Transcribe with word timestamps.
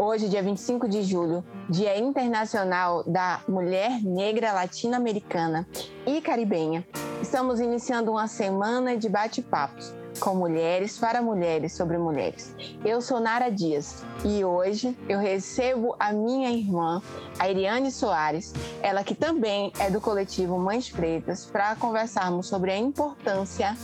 Hoje, 0.00 0.28
dia 0.28 0.40
25 0.40 0.88
de 0.88 1.02
julho, 1.02 1.44
Dia 1.68 1.98
Internacional 1.98 3.02
da 3.02 3.40
Mulher 3.48 4.00
Negra 4.00 4.52
Latino-Americana 4.52 5.66
e 6.06 6.20
Caribenha, 6.20 6.86
estamos 7.20 7.58
iniciando 7.58 8.12
uma 8.12 8.28
semana 8.28 8.96
de 8.96 9.08
bate-papos 9.08 9.92
com 10.20 10.36
mulheres 10.36 10.96
para 10.96 11.20
mulheres 11.20 11.76
sobre 11.76 11.98
mulheres. 11.98 12.54
Eu 12.84 13.00
sou 13.00 13.18
Nara 13.18 13.50
Dias 13.50 14.04
e 14.24 14.44
hoje 14.44 14.96
eu 15.08 15.18
recebo 15.18 15.96
a 15.98 16.12
minha 16.12 16.52
irmã, 16.52 17.02
a 17.36 17.50
Iriane 17.50 17.90
Soares, 17.90 18.54
ela 18.80 19.02
que 19.02 19.16
também 19.16 19.72
é 19.80 19.90
do 19.90 20.00
coletivo 20.00 20.56
Mães 20.60 20.88
Pretas, 20.88 21.44
para 21.44 21.74
conversarmos 21.74 22.46
sobre 22.46 22.70
a 22.70 22.78
importância 22.78 23.76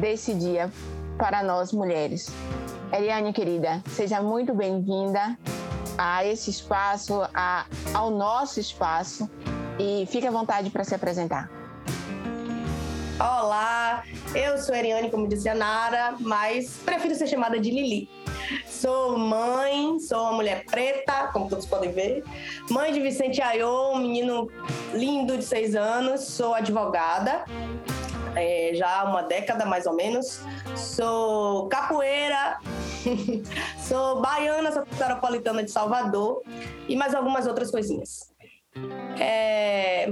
desse 0.00 0.34
dia 0.34 0.68
para 1.16 1.44
nós 1.44 1.72
mulheres. 1.72 2.26
Eliane, 2.92 3.32
querida, 3.32 3.80
seja 3.94 4.20
muito 4.20 4.52
bem-vinda 4.52 5.38
a 6.02 6.24
esse 6.24 6.48
espaço, 6.48 7.28
a, 7.34 7.66
ao 7.92 8.10
nosso 8.10 8.58
espaço 8.58 9.28
e 9.78 10.06
fique 10.06 10.26
à 10.26 10.30
vontade 10.30 10.70
para 10.70 10.82
se 10.82 10.94
apresentar. 10.94 11.50
Olá, 13.18 14.02
eu 14.34 14.56
sou 14.56 14.74
Eriane, 14.74 15.10
como 15.10 15.28
disse 15.28 15.46
a 15.46 15.54
Nara, 15.54 16.14
mas 16.18 16.78
prefiro 16.86 17.14
ser 17.14 17.26
chamada 17.26 17.60
de 17.60 17.70
Lili. 17.70 18.08
Sou 18.66 19.18
mãe, 19.18 20.00
sou 20.00 20.22
uma 20.22 20.32
mulher 20.32 20.64
preta, 20.64 21.28
como 21.34 21.50
todos 21.50 21.66
podem 21.66 21.92
ver. 21.92 22.24
Mãe 22.70 22.94
de 22.94 23.00
Vicente 23.00 23.42
Ayô, 23.42 23.92
um 23.92 23.98
menino 23.98 24.50
lindo 24.94 25.36
de 25.36 25.44
seis 25.44 25.76
anos. 25.76 26.22
Sou 26.22 26.54
advogada, 26.54 27.44
é, 28.36 28.72
já 28.74 29.00
há 29.00 29.04
uma 29.04 29.22
década 29.22 29.64
mais 29.66 29.86
ou 29.86 29.94
menos. 29.94 30.40
Sou 30.76 31.68
capoeira, 31.68 32.58
Sou 33.78 34.20
baiana 34.20 34.72
soteropolitana 34.72 35.62
de 35.62 35.70
Salvador 35.70 36.42
e 36.88 36.96
mais 36.96 37.14
algumas 37.14 37.46
outras 37.46 37.70
coisinhas. 37.70 38.32
É... 39.18 40.08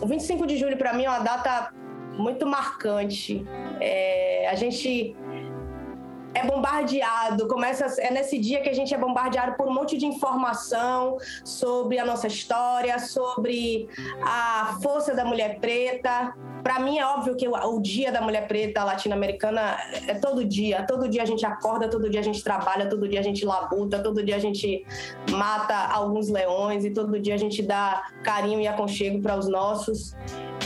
O 0.00 0.06
25 0.06 0.46
de 0.46 0.56
julho, 0.56 0.76
para 0.76 0.92
mim, 0.92 1.04
é 1.04 1.08
uma 1.08 1.20
data 1.20 1.72
muito 2.16 2.46
marcante. 2.46 3.44
É... 3.80 4.48
A 4.48 4.54
gente 4.54 5.16
é 6.34 6.46
bombardeado, 6.46 7.46
começa 7.46 7.86
é 8.00 8.10
nesse 8.10 8.38
dia 8.38 8.60
que 8.60 8.68
a 8.68 8.72
gente 8.72 8.94
é 8.94 8.98
bombardeado 8.98 9.56
por 9.56 9.66
um 9.68 9.74
monte 9.74 9.96
de 9.98 10.06
informação 10.06 11.18
sobre 11.44 11.98
a 11.98 12.04
nossa 12.04 12.26
história, 12.26 12.98
sobre 12.98 13.88
a 14.22 14.78
força 14.82 15.14
da 15.14 15.24
mulher 15.24 15.58
preta, 15.60 16.34
para 16.62 16.78
mim 16.78 16.98
é 16.98 17.04
óbvio 17.04 17.34
que 17.34 17.48
o, 17.48 17.54
o 17.54 17.80
dia 17.80 18.12
da 18.12 18.20
mulher 18.20 18.46
preta 18.46 18.84
latino-americana 18.84 19.76
é 20.06 20.14
todo 20.14 20.44
dia. 20.44 20.84
Todo 20.86 21.08
dia 21.08 21.22
a 21.22 21.26
gente 21.26 21.44
acorda, 21.44 21.88
todo 21.88 22.08
dia 22.08 22.20
a 22.20 22.22
gente 22.22 22.42
trabalha, 22.42 22.88
todo 22.88 23.08
dia 23.08 23.20
a 23.20 23.22
gente 23.22 23.44
labuta, 23.44 23.98
todo 23.98 24.22
dia 24.22 24.36
a 24.36 24.38
gente 24.38 24.86
mata 25.30 25.74
alguns 25.74 26.28
leões 26.28 26.84
e 26.84 26.90
todo 26.90 27.18
dia 27.18 27.34
a 27.34 27.38
gente 27.38 27.62
dá 27.62 28.08
carinho 28.22 28.60
e 28.60 28.68
aconchego 28.68 29.20
para 29.20 29.36
os 29.36 29.48
nossos. 29.48 30.14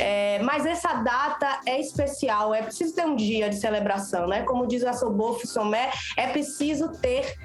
É, 0.00 0.38
mas 0.40 0.66
essa 0.66 0.94
data 0.94 1.60
é 1.66 1.80
especial, 1.80 2.54
é 2.54 2.62
preciso 2.62 2.94
ter 2.94 3.06
um 3.06 3.16
dia 3.16 3.48
de 3.48 3.56
celebração, 3.56 4.26
né? 4.26 4.42
Como 4.42 4.66
diz 4.66 4.84
a 4.84 4.92
Sobof 4.92 5.46
Somé, 5.46 5.90
é 6.16 6.26
preciso 6.28 6.92
ter 6.92 7.36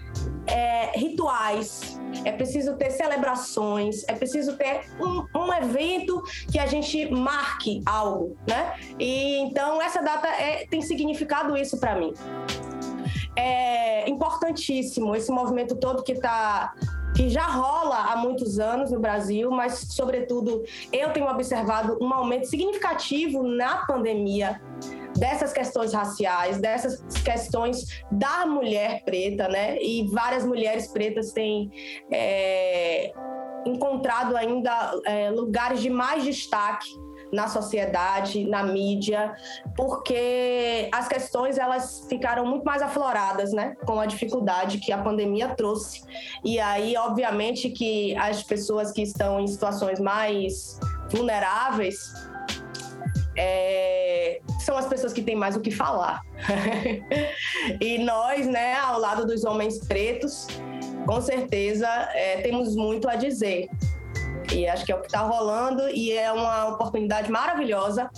é, 0.48 0.98
rituais, 0.98 2.00
é 2.26 2.32
preciso 2.32 2.76
ter 2.76 2.92
celebrações, 2.92 4.04
é 4.08 4.14
preciso 4.14 4.58
ter 4.58 4.82
um, 5.00 5.26
um, 5.40 5.54
evento 5.54 6.22
que 6.52 6.60
a 6.60 6.66
gente 6.66 7.10
marque 7.12 7.82
algo, 7.86 8.36
né? 8.48 8.74
E 9.00 9.38
então 9.38 9.82
essa 9.82 10.02
data 10.02 10.28
é, 10.28 10.66
tem 10.68 10.82
significado 10.82 11.56
isso 11.58 11.80
para 11.80 11.96
mim. 11.96 12.14
É 13.36 14.10
importantíssimo 14.10 15.16
esse 15.16 15.32
movimento 15.32 15.76
todo 15.76 16.04
que 16.04 16.12
está 16.12 16.74
que 17.22 17.30
já 17.30 17.46
rola 17.46 18.12
há 18.12 18.16
muitos 18.16 18.58
anos 18.58 18.92
no 18.92 19.00
Brasil, 19.00 19.52
mas, 19.52 19.86
sobretudo, 19.90 20.64
eu 20.92 21.14
tenho 21.14 21.28
observado 21.28 21.98
um 22.02 22.12
aumento 22.12 22.48
significativo 22.48 23.44
na 23.44 23.86
pandemia 23.86 24.60
dessas 25.20 25.54
questões 25.54 25.94
raciais, 25.94 26.58
dessas 26.60 27.00
questões 27.22 28.04
da 28.12 28.48
mulher 28.48 29.04
preta, 29.04 29.48
né? 29.48 29.78
E 29.80 30.08
várias 30.08 30.44
mulheres 30.44 30.88
pretas 30.88 31.32
têm 31.32 31.72
é, 32.12 33.14
encontrado 33.68 34.36
ainda 34.36 35.00
é, 35.06 35.30
lugares 35.30 35.80
de 35.80 35.92
mais 35.92 36.24
destaque 36.24 36.90
na 37.32 37.48
sociedade, 37.48 38.46
na 38.46 38.64
mídia, 38.64 39.36
porque 39.76 40.90
as 40.92 41.08
questões 41.08 41.58
elas 41.58 42.06
ficaram 42.10 42.46
muito 42.46 42.64
mais 42.64 42.82
afloradas, 42.82 43.54
né, 43.54 43.76
com 43.86 44.00
a 44.00 44.06
dificuldade 44.06 44.80
que 44.80 44.92
a 44.92 44.98
pandemia 44.98 45.50
trouxe. 45.56 46.04
E 46.44 46.60
aí, 46.60 46.96
obviamente, 46.98 47.70
que 47.70 48.16
as 48.18 48.44
pessoas 48.44 48.92
que 48.92 49.02
estão 49.02 49.40
em 49.40 49.48
situações 49.48 50.00
mais 50.00 50.80
vulneráveis 51.10 52.14
é, 53.38 54.42
são 54.60 54.78
as 54.78 54.88
pessoas 54.88 55.14
que 55.14 55.22
têm 55.22 55.36
mais 55.36 55.56
o 55.56 55.62
que 55.62 55.72
falar. 55.72 56.22
e 57.80 57.98
nós, 58.00 58.46
né, 58.48 58.76
ao 58.76 59.00
lado 59.00 59.26
dos 59.26 59.44
homens 59.44 59.80
pretos, 59.80 60.48
com 61.06 61.22
certeza 61.22 61.88
é, 62.14 62.42
temos 62.42 62.76
muito 62.76 63.10
a 63.10 63.16
dizer. 63.16 63.70
E 64.54 64.68
acho 64.68 64.86
que 64.86 64.92
é 64.92 64.96
o 64.96 65.00
que 65.00 65.08
está 65.08 65.22
rolando 65.22 65.88
e 65.90 66.12
é 66.12 66.32
uma 66.32 66.68
oportunidade 66.68 67.32
maravilhosa 67.32 68.10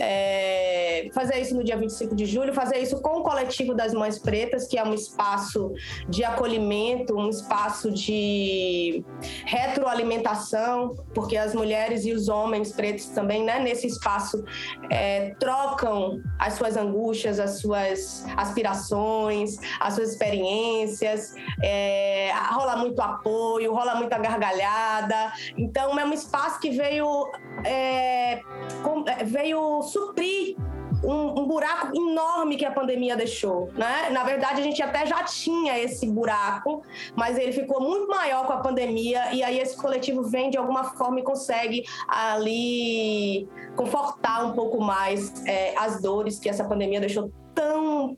é, 0.00 1.08
fazer 1.12 1.38
isso 1.38 1.54
no 1.54 1.62
dia 1.62 1.76
25 1.76 2.14
de 2.14 2.26
julho, 2.26 2.52
fazer 2.54 2.78
isso 2.78 3.00
com 3.00 3.20
o 3.20 3.22
coletivo 3.22 3.74
das 3.74 3.92
Mães 3.92 4.18
Pretas, 4.18 4.66
que 4.66 4.78
é 4.78 4.84
um 4.84 4.94
espaço 4.94 5.72
de 6.08 6.24
acolhimento, 6.24 7.16
um 7.16 7.28
espaço 7.28 7.90
de 7.90 9.04
retroalimentação, 9.44 10.96
porque 11.14 11.36
as 11.36 11.54
mulheres 11.54 12.04
e 12.04 12.12
os 12.12 12.28
homens 12.28 12.72
pretos 12.72 13.06
também, 13.06 13.44
né, 13.44 13.58
nesse 13.60 13.86
espaço, 13.86 14.44
é, 14.90 15.34
trocam 15.38 16.20
as 16.38 16.54
suas 16.54 16.76
angústias, 16.76 17.38
as 17.38 17.60
suas 17.60 18.24
aspirações, 18.36 19.58
as 19.78 19.94
suas 19.94 20.12
experiências, 20.12 21.34
é, 21.62 22.32
rola 22.52 22.76
muito 22.76 23.00
apoio, 23.00 23.72
rola 23.72 23.94
muita 23.94 24.18
gargalhada. 24.18 25.32
Então, 25.56 25.98
é 25.98 26.04
um 26.04 26.12
espaço 26.12 26.58
que 26.60 26.70
veio, 26.70 27.30
é, 27.64 28.40
com, 28.82 29.04
é, 29.06 29.24
veio 29.24 29.82
suprir 29.90 30.56
um, 31.02 31.40
um, 31.40 31.46
buraco 31.46 31.96
enorme 31.96 32.56
que 32.56 32.64
a 32.64 32.70
pandemia 32.70 33.16
deixou, 33.16 33.70
né? 33.74 34.10
Na 34.10 34.22
verdade, 34.24 34.60
a 34.60 34.64
gente 34.64 34.82
até 34.82 35.06
já 35.06 35.22
tinha 35.22 35.78
esse 35.78 36.06
buraco, 36.06 36.82
mas 37.14 37.38
ele 37.38 37.52
ficou 37.52 37.80
muito 37.80 38.08
maior 38.08 38.46
com 38.46 38.52
a 38.52 38.58
pandemia 38.58 39.32
e 39.32 39.42
aí 39.42 39.58
esse 39.58 39.76
coletivo 39.76 40.22
vem 40.24 40.50
de 40.50 40.58
alguma 40.58 40.84
forma 40.84 41.20
e 41.20 41.22
consegue 41.22 41.84
ali 42.06 43.48
confortar 43.76 44.44
um 44.44 44.52
pouco 44.52 44.80
mais 44.80 45.44
é, 45.46 45.74
as 45.76 46.02
dores 46.02 46.38
que 46.38 46.48
essa 46.48 46.64
pandemia 46.64 47.00
deixou 47.00 47.32
tão 47.54 48.16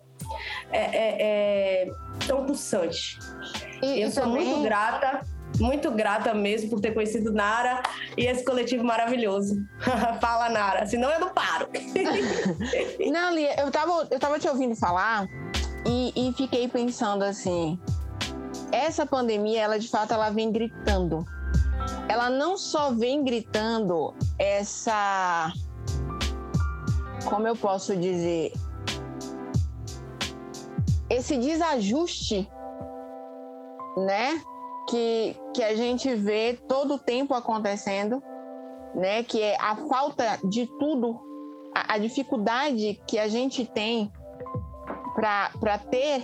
é, 0.71 0.79
é, 0.79 1.17
é 1.85 1.91
tão 2.27 2.45
pulsante. 2.45 3.19
E, 3.83 4.01
Eu 4.01 4.11
sou 4.11 4.25
também... 4.25 4.47
muito 4.47 4.63
grata 4.63 5.23
muito 5.63 5.93
grata 5.93 6.35
mesmo 6.35 6.69
por 6.69 6.81
ter 6.81 6.93
conhecido 6.93 7.33
Nara 7.33 7.83
e 8.17 8.27
esse 8.27 8.45
coletivo 8.45 8.83
maravilhoso. 8.83 9.57
Fala, 10.21 10.49
Nara, 10.49 10.85
senão 10.87 11.09
eu 11.11 11.21
não 11.21 11.29
paro. 11.31 11.69
não, 13.11 13.33
Lia, 13.33 13.61
eu 13.61 13.71
tava, 13.71 14.09
eu 14.11 14.19
tava 14.19 14.39
te 14.39 14.49
ouvindo 14.49 14.75
falar 14.75 15.27
e, 15.87 16.13
e 16.17 16.33
fiquei 16.35 16.67
pensando 16.67 17.23
assim: 17.23 17.79
essa 18.73 19.07
pandemia, 19.07 19.63
ela 19.63 19.79
de 19.79 19.89
fato, 19.89 20.13
ela 20.13 20.31
vem 20.31 20.51
gritando. 20.51 21.25
Ela 22.09 22.29
não 22.29 22.59
só 22.59 22.91
vem 22.91 23.23
gritando 23.23 24.15
essa. 24.39 25.53
Como 27.25 27.47
eu 27.47 27.55
posso 27.55 27.97
dizer? 27.97 28.53
Esse 31.09 31.37
desajuste, 31.37 32.49
né? 33.97 34.43
Que, 34.93 35.35
que 35.55 35.63
a 35.63 35.75
gente 35.75 36.15
vê 36.15 36.59
todo 36.69 36.95
o 36.95 36.99
tempo 36.99 37.33
acontecendo, 37.33 38.23
né? 38.95 39.23
Que 39.23 39.41
é 39.41 39.57
a 39.59 39.75
falta 39.75 40.39
de 40.45 40.67
tudo, 40.79 41.19
a, 41.75 41.95
a 41.95 41.99
dificuldade 41.99 43.01
que 43.07 43.19
a 43.19 43.27
gente 43.27 43.65
tem 43.65 44.13
para 45.15 45.79
ter 45.79 46.23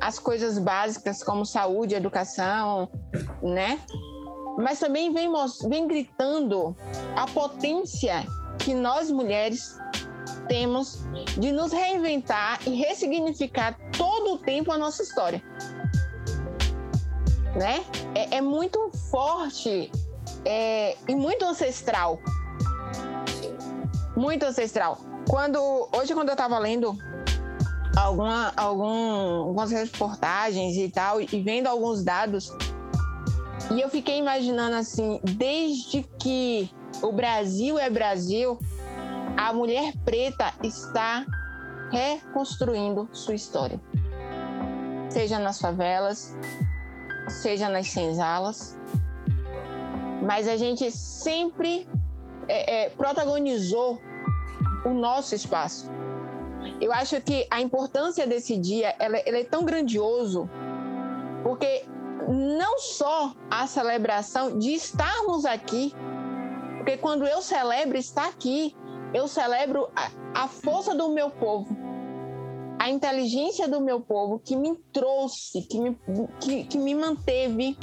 as 0.00 0.20
coisas 0.20 0.60
básicas 0.60 1.24
como 1.24 1.44
saúde, 1.44 1.96
educação, 1.96 2.88
né? 3.42 3.80
Mas 4.56 4.78
também 4.78 5.12
vem, 5.12 5.28
vem 5.68 5.88
gritando 5.88 6.76
a 7.16 7.26
potência 7.26 8.24
que 8.60 8.74
nós 8.74 9.10
mulheres 9.10 9.76
temos 10.46 11.04
de 11.36 11.50
nos 11.50 11.72
reinventar 11.72 12.60
e 12.64 12.76
ressignificar 12.76 13.76
todo 13.96 14.34
o 14.34 14.38
tempo 14.38 14.70
a 14.70 14.78
nossa 14.78 15.02
história 15.02 15.42
né? 17.58 17.84
É, 18.14 18.36
é 18.36 18.40
muito 18.40 18.90
forte 19.10 19.90
é, 20.44 20.96
e 21.08 21.14
muito 21.14 21.44
ancestral. 21.44 22.20
Muito 24.16 24.44
ancestral. 24.44 24.98
Quando 25.28 25.58
hoje 25.92 26.14
quando 26.14 26.28
eu 26.28 26.34
estava 26.34 26.58
lendo 26.58 26.96
alguma, 27.96 28.52
algum, 28.56 29.40
algumas 29.40 29.70
reportagens 29.70 30.76
e 30.76 30.88
tal, 30.88 31.20
e 31.20 31.26
vendo 31.42 31.66
alguns 31.66 32.02
dados, 32.02 32.52
e 33.74 33.80
eu 33.80 33.90
fiquei 33.90 34.18
imaginando 34.18 34.76
assim, 34.76 35.20
desde 35.22 36.02
que 36.18 36.70
o 37.02 37.12
Brasil 37.12 37.78
é 37.78 37.90
Brasil, 37.90 38.58
a 39.36 39.52
mulher 39.52 39.92
preta 40.04 40.54
está 40.62 41.26
reconstruindo 41.90 43.08
sua 43.12 43.34
história. 43.34 43.80
Seja 45.10 45.38
nas 45.38 45.60
favelas, 45.60 46.34
seja 47.28 47.68
nas 47.68 47.88
senzalas. 47.88 48.78
Mas 50.22 50.48
a 50.48 50.56
gente 50.56 50.90
sempre 50.90 51.88
é, 52.48 52.84
é, 52.86 52.90
protagonizou 52.90 54.00
o 54.84 54.90
nosso 54.90 55.34
espaço. 55.34 55.90
Eu 56.80 56.92
acho 56.92 57.20
que 57.20 57.46
a 57.50 57.60
importância 57.60 58.26
desse 58.26 58.56
dia 58.56 58.94
ela, 58.98 59.16
ela 59.18 59.38
é 59.38 59.44
tão 59.44 59.64
grandioso 59.64 60.48
porque 61.42 61.84
não 62.28 62.78
só 62.78 63.32
a 63.50 63.66
celebração 63.66 64.58
de 64.58 64.74
estarmos 64.74 65.44
aqui, 65.46 65.94
porque 66.76 66.96
quando 66.98 67.26
eu 67.26 67.40
celebro 67.40 67.96
estar 67.96 68.28
aqui, 68.28 68.76
eu 69.14 69.26
celebro 69.26 69.88
a, 69.96 70.42
a 70.42 70.48
força 70.48 70.94
do 70.94 71.08
meu 71.08 71.30
povo, 71.30 71.74
a 72.88 72.90
inteligência 72.90 73.68
do 73.68 73.82
meu 73.82 74.00
povo 74.00 74.38
que 74.38 74.56
me 74.56 74.74
trouxe, 74.94 75.60
que 75.60 75.78
me, 75.78 75.98
que, 76.40 76.64
que 76.64 76.78
me 76.78 76.94
manteve 76.94 77.76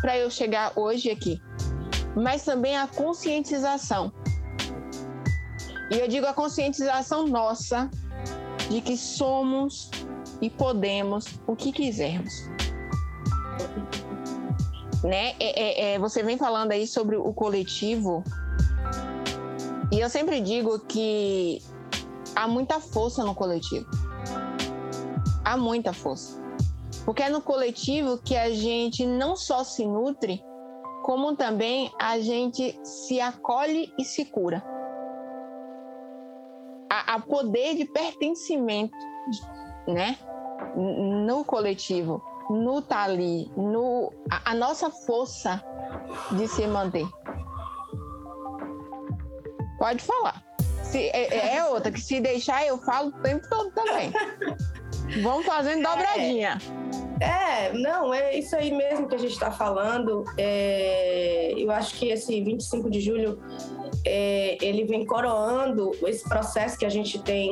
para 0.00 0.16
eu 0.16 0.30
chegar 0.30 0.72
hoje 0.74 1.10
aqui, 1.10 1.38
mas 2.16 2.42
também 2.42 2.74
a 2.74 2.86
conscientização. 2.86 4.10
E 5.90 5.98
eu 5.98 6.08
digo 6.08 6.26
a 6.26 6.32
conscientização 6.32 7.26
nossa 7.26 7.90
de 8.70 8.80
que 8.80 8.96
somos 8.96 9.90
e 10.40 10.48
podemos 10.48 11.26
o 11.46 11.54
que 11.54 11.70
quisermos. 11.70 12.32
Né? 15.04 15.34
É, 15.38 15.40
é, 15.40 15.94
é, 15.94 15.98
você 15.98 16.22
vem 16.22 16.38
falando 16.38 16.72
aí 16.72 16.86
sobre 16.86 17.16
o 17.16 17.34
coletivo, 17.34 18.24
e 19.92 20.00
eu 20.00 20.08
sempre 20.08 20.40
digo 20.40 20.78
que 20.78 21.60
há 22.34 22.48
muita 22.48 22.80
força 22.80 23.22
no 23.24 23.34
coletivo. 23.34 23.86
Há 25.44 25.56
muita 25.56 25.92
força. 25.92 26.40
Porque 27.04 27.22
é 27.22 27.28
no 27.28 27.42
coletivo 27.42 28.18
que 28.18 28.36
a 28.36 28.50
gente 28.50 29.04
não 29.04 29.34
só 29.34 29.64
se 29.64 29.84
nutre, 29.84 30.42
como 31.02 31.34
também 31.34 31.90
a 32.00 32.20
gente 32.20 32.78
se 32.84 33.20
acolhe 33.20 33.92
e 33.98 34.04
se 34.04 34.24
cura 34.24 34.62
a 37.06 37.18
poder 37.20 37.74
de 37.76 37.84
pertencimento, 37.84 38.96
né? 39.86 40.16
No 41.26 41.44
coletivo, 41.44 42.22
no 42.50 42.80
tá 42.82 43.02
ali, 43.02 43.50
no 43.56 44.12
a, 44.30 44.52
a 44.52 44.54
nossa 44.54 44.90
força 44.90 45.62
de 46.32 46.46
se 46.48 46.66
manter. 46.66 47.06
Pode 49.78 50.02
falar. 50.02 50.42
Se, 50.82 50.98
é, 51.08 51.56
é, 51.56 51.64
outra, 51.64 51.90
que 51.90 52.00
se 52.00 52.20
deixar 52.20 52.66
eu 52.66 52.78
falo 52.78 53.08
o 53.08 53.22
tempo 53.22 53.46
todo 53.48 53.70
também. 53.72 54.12
Vamos 55.20 55.44
fazendo 55.44 55.82
dobradinha. 55.82 56.58
É, 57.20 57.42
é, 57.62 57.72
não, 57.72 58.12
é 58.12 58.36
isso 58.36 58.56
aí 58.56 58.72
mesmo 58.72 59.08
que 59.08 59.14
a 59.14 59.18
gente 59.18 59.32
está 59.32 59.50
falando. 59.50 60.24
É, 60.36 61.54
eu 61.56 61.70
acho 61.70 61.94
que 61.94 62.08
esse 62.08 62.40
25 62.42 62.90
de 62.90 63.00
julho 63.00 63.38
é, 64.04 64.58
ele 64.60 64.84
vem 64.84 65.06
coroando 65.06 65.92
esse 66.06 66.28
processo 66.28 66.76
que 66.76 66.84
a 66.84 66.88
gente 66.88 67.20
tem 67.20 67.50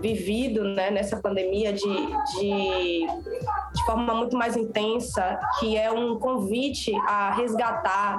vivido 0.00 0.64
né, 0.64 0.90
nessa 0.90 1.16
pandemia 1.18 1.72
de, 1.72 1.82
de, 1.82 3.06
de, 3.06 3.84
forma 3.84 4.14
muito 4.14 4.36
mais 4.36 4.56
intensa, 4.56 5.38
que 5.60 5.76
é 5.76 5.90
um 5.90 6.18
convite 6.18 6.94
a 7.06 7.34
resgatar 7.34 8.16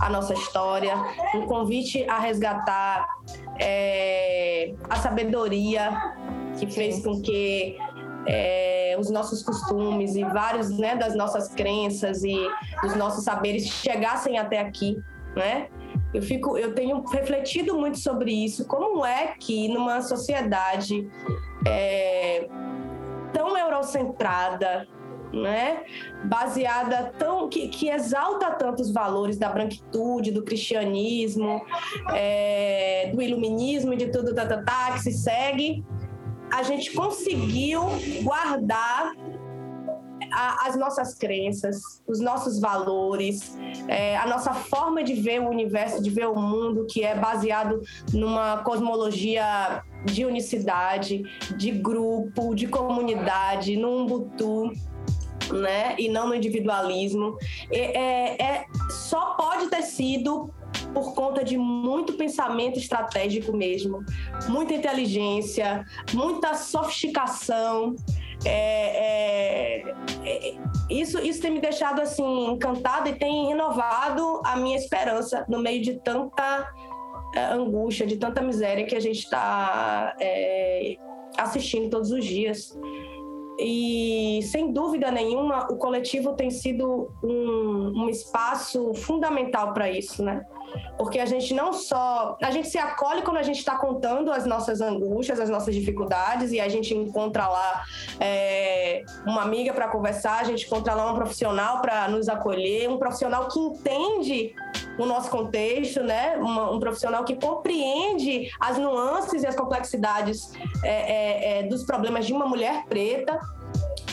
a 0.00 0.08
nossa 0.08 0.32
história, 0.32 0.94
um 1.34 1.46
convite 1.46 2.04
a 2.08 2.18
resgatar 2.18 3.06
é, 3.60 4.72
a 4.88 4.96
sabedoria 4.96 5.90
que 6.58 6.66
fez 6.66 7.04
com 7.04 7.20
que 7.20 7.76
é, 8.26 8.96
os 8.98 9.10
nossos 9.10 9.42
costumes 9.42 10.14
e 10.16 10.24
vários 10.24 10.70
né, 10.78 10.96
das 10.96 11.14
nossas 11.14 11.48
crenças 11.48 12.22
e 12.22 12.36
dos 12.82 12.94
nossos 12.96 13.24
saberes 13.24 13.66
chegassem 13.66 14.38
até 14.38 14.60
aqui, 14.60 15.02
né? 15.36 15.68
Eu 16.12 16.22
fico, 16.22 16.56
eu 16.56 16.74
tenho 16.74 17.02
refletido 17.02 17.76
muito 17.76 17.98
sobre 17.98 18.32
isso. 18.32 18.64
Como 18.66 19.04
é 19.04 19.34
que 19.38 19.68
numa 19.68 20.00
sociedade 20.00 21.08
é, 21.66 22.48
tão 23.32 23.56
eurocentrada, 23.58 24.86
né, 25.32 25.82
baseada 26.24 27.12
tão 27.18 27.48
que, 27.48 27.68
que, 27.68 27.88
exalta 27.88 28.52
tantos 28.52 28.92
valores 28.92 29.36
da 29.36 29.48
branquitude, 29.48 30.30
do 30.30 30.44
cristianismo, 30.44 31.60
é, 32.12 33.10
do 33.12 33.20
iluminismo 33.20 33.92
e 33.92 33.96
de 33.96 34.12
tudo 34.12 34.32
tá, 34.32 34.46
tá, 34.46 34.62
tá, 34.62 34.92
que 34.92 35.00
se 35.00 35.12
segue, 35.12 35.84
a 36.54 36.62
gente 36.62 36.92
conseguiu 36.92 37.82
guardar 38.22 39.12
a, 40.32 40.68
as 40.68 40.76
nossas 40.76 41.12
crenças, 41.12 42.00
os 42.06 42.20
nossos 42.20 42.60
valores, 42.60 43.58
é, 43.88 44.16
a 44.16 44.26
nossa 44.28 44.54
forma 44.54 45.02
de 45.02 45.14
ver 45.14 45.40
o 45.40 45.48
universo, 45.48 46.00
de 46.00 46.10
ver 46.10 46.28
o 46.28 46.36
mundo, 46.36 46.86
que 46.88 47.02
é 47.02 47.16
baseado 47.16 47.82
numa 48.12 48.58
cosmologia 48.58 49.82
de 50.04 50.24
unicidade, 50.24 51.24
de 51.56 51.72
grupo, 51.72 52.54
de 52.54 52.68
comunidade, 52.68 53.76
no 53.76 54.04
Ubuntu. 54.04 54.70
Né? 55.52 55.94
E 55.98 56.08
não 56.08 56.28
no 56.28 56.34
individualismo. 56.34 57.36
É, 57.70 58.42
é, 58.42 58.64
só 58.88 59.34
pode 59.34 59.68
ter 59.68 59.82
sido 59.82 60.50
por 60.94 61.12
conta 61.14 61.44
de 61.44 61.58
muito 61.58 62.14
pensamento 62.14 62.78
estratégico 62.78 63.54
mesmo, 63.54 64.04
muita 64.48 64.72
inteligência, 64.72 65.84
muita 66.14 66.54
sofisticação, 66.54 67.96
é, 68.44 69.82
é, 69.82 69.94
é, 70.24 70.54
isso, 70.90 71.18
isso 71.18 71.40
tem 71.40 71.50
me 71.50 71.60
deixado 71.60 72.00
assim 72.00 72.50
encantada 72.50 73.08
e 73.08 73.14
tem 73.14 73.46
renovado 73.48 74.42
a 74.44 74.56
minha 74.56 74.76
esperança 74.76 75.44
no 75.48 75.58
meio 75.58 75.82
de 75.82 75.94
tanta 76.00 76.68
é, 77.34 77.44
angústia, 77.46 78.06
de 78.06 78.16
tanta 78.16 78.42
miséria 78.42 78.84
que 78.84 78.94
a 78.94 79.00
gente 79.00 79.20
está 79.20 80.14
é, 80.20 80.96
assistindo 81.38 81.90
todos 81.90 82.10
os 82.10 82.24
dias. 82.24 82.78
E 83.58 84.40
sem 84.50 84.72
dúvida 84.72 85.10
nenhuma, 85.10 85.66
o 85.70 85.76
coletivo 85.76 86.32
tem 86.32 86.50
sido 86.50 87.10
um, 87.22 88.04
um 88.04 88.08
espaço 88.08 88.92
fundamental 88.94 89.72
para 89.72 89.90
isso, 89.90 90.22
né? 90.24 90.44
porque 90.96 91.18
a 91.18 91.26
gente 91.26 91.54
não 91.54 91.72
só. 91.72 92.36
A 92.42 92.50
gente 92.50 92.68
se 92.68 92.78
acolhe 92.78 93.22
quando 93.22 93.36
a 93.38 93.42
gente 93.42 93.58
está 93.58 93.76
contando 93.76 94.30
as 94.32 94.46
nossas 94.46 94.80
angústias, 94.80 95.40
as 95.40 95.50
nossas 95.50 95.74
dificuldades, 95.74 96.52
e 96.52 96.60
a 96.60 96.68
gente 96.68 96.94
encontra 96.94 97.48
lá 97.48 97.84
é, 98.20 99.02
uma 99.26 99.42
amiga 99.42 99.72
para 99.72 99.88
conversar, 99.88 100.40
a 100.40 100.44
gente 100.44 100.66
encontra 100.66 100.94
lá 100.94 101.12
um 101.12 101.14
profissional 101.14 101.80
para 101.80 102.08
nos 102.08 102.28
acolher, 102.28 102.88
um 102.88 102.98
profissional 102.98 103.48
que 103.48 103.58
entende 103.58 104.54
o 104.98 105.06
nosso 105.06 105.30
contexto, 105.30 106.02
né? 106.02 106.36
Uma, 106.36 106.70
um 106.70 106.78
profissional 106.78 107.24
que 107.24 107.34
compreende 107.36 108.50
as 108.60 108.78
nuances 108.78 109.42
e 109.42 109.46
as 109.46 109.56
complexidades 109.56 110.52
é, 110.82 110.88
é, 110.88 111.58
é 111.58 111.62
dos 111.64 111.84
problemas 111.84 112.26
de 112.26 112.32
uma 112.32 112.46
mulher 112.46 112.84
preta. 112.86 113.38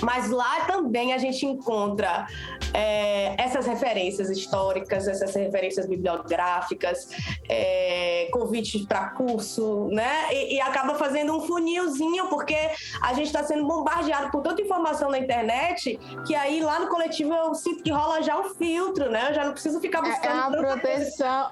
Mas 0.02 0.30
lá 0.30 0.62
também 0.66 1.14
a 1.14 1.18
gente 1.18 1.46
encontra 1.46 2.28
é, 2.74 3.36
essas 3.42 3.66
referências 3.66 4.30
históricas, 4.30 5.08
essas 5.08 5.34
referências 5.36 5.86
bibliográficas, 5.86 7.10
é, 7.50 8.30
convites 8.32 8.86
para 8.86 9.10
curso, 9.10 9.88
né? 9.92 10.34
E, 10.34 10.56
e, 10.56 10.62
acaba 10.62 10.96
fazendo 10.96 11.36
um 11.36 11.42
funilzinho, 11.42 12.28
porque 12.28 12.58
a 13.02 13.14
gente 13.14 13.28
está 13.28 13.44
sendo 13.44 13.66
bombardeado 13.66 14.32
por 14.32 14.42
tanta 14.42 14.62
informação 14.62 15.10
na 15.10 15.20
internet 15.20 16.00
que 16.26 16.36
aí 16.36 16.62
lá 16.62 16.80
no 16.80 16.88
coletivo 16.88 17.34
eu 17.34 17.54
sinto 17.56 17.84
que 17.84 17.92
rola 17.92 18.22
já 18.22 18.40
um 18.40 18.50
filtro, 18.56 19.10
né? 19.10 19.30
Eu 19.30 19.34
já 19.34 19.46
não 19.46 19.54
preciso 19.54 19.80
ficar 19.80 20.02
buscando. 20.02 20.56
É, 20.56 20.58
é 20.58 20.62
uma 20.62 20.80
proteção. 20.80 21.52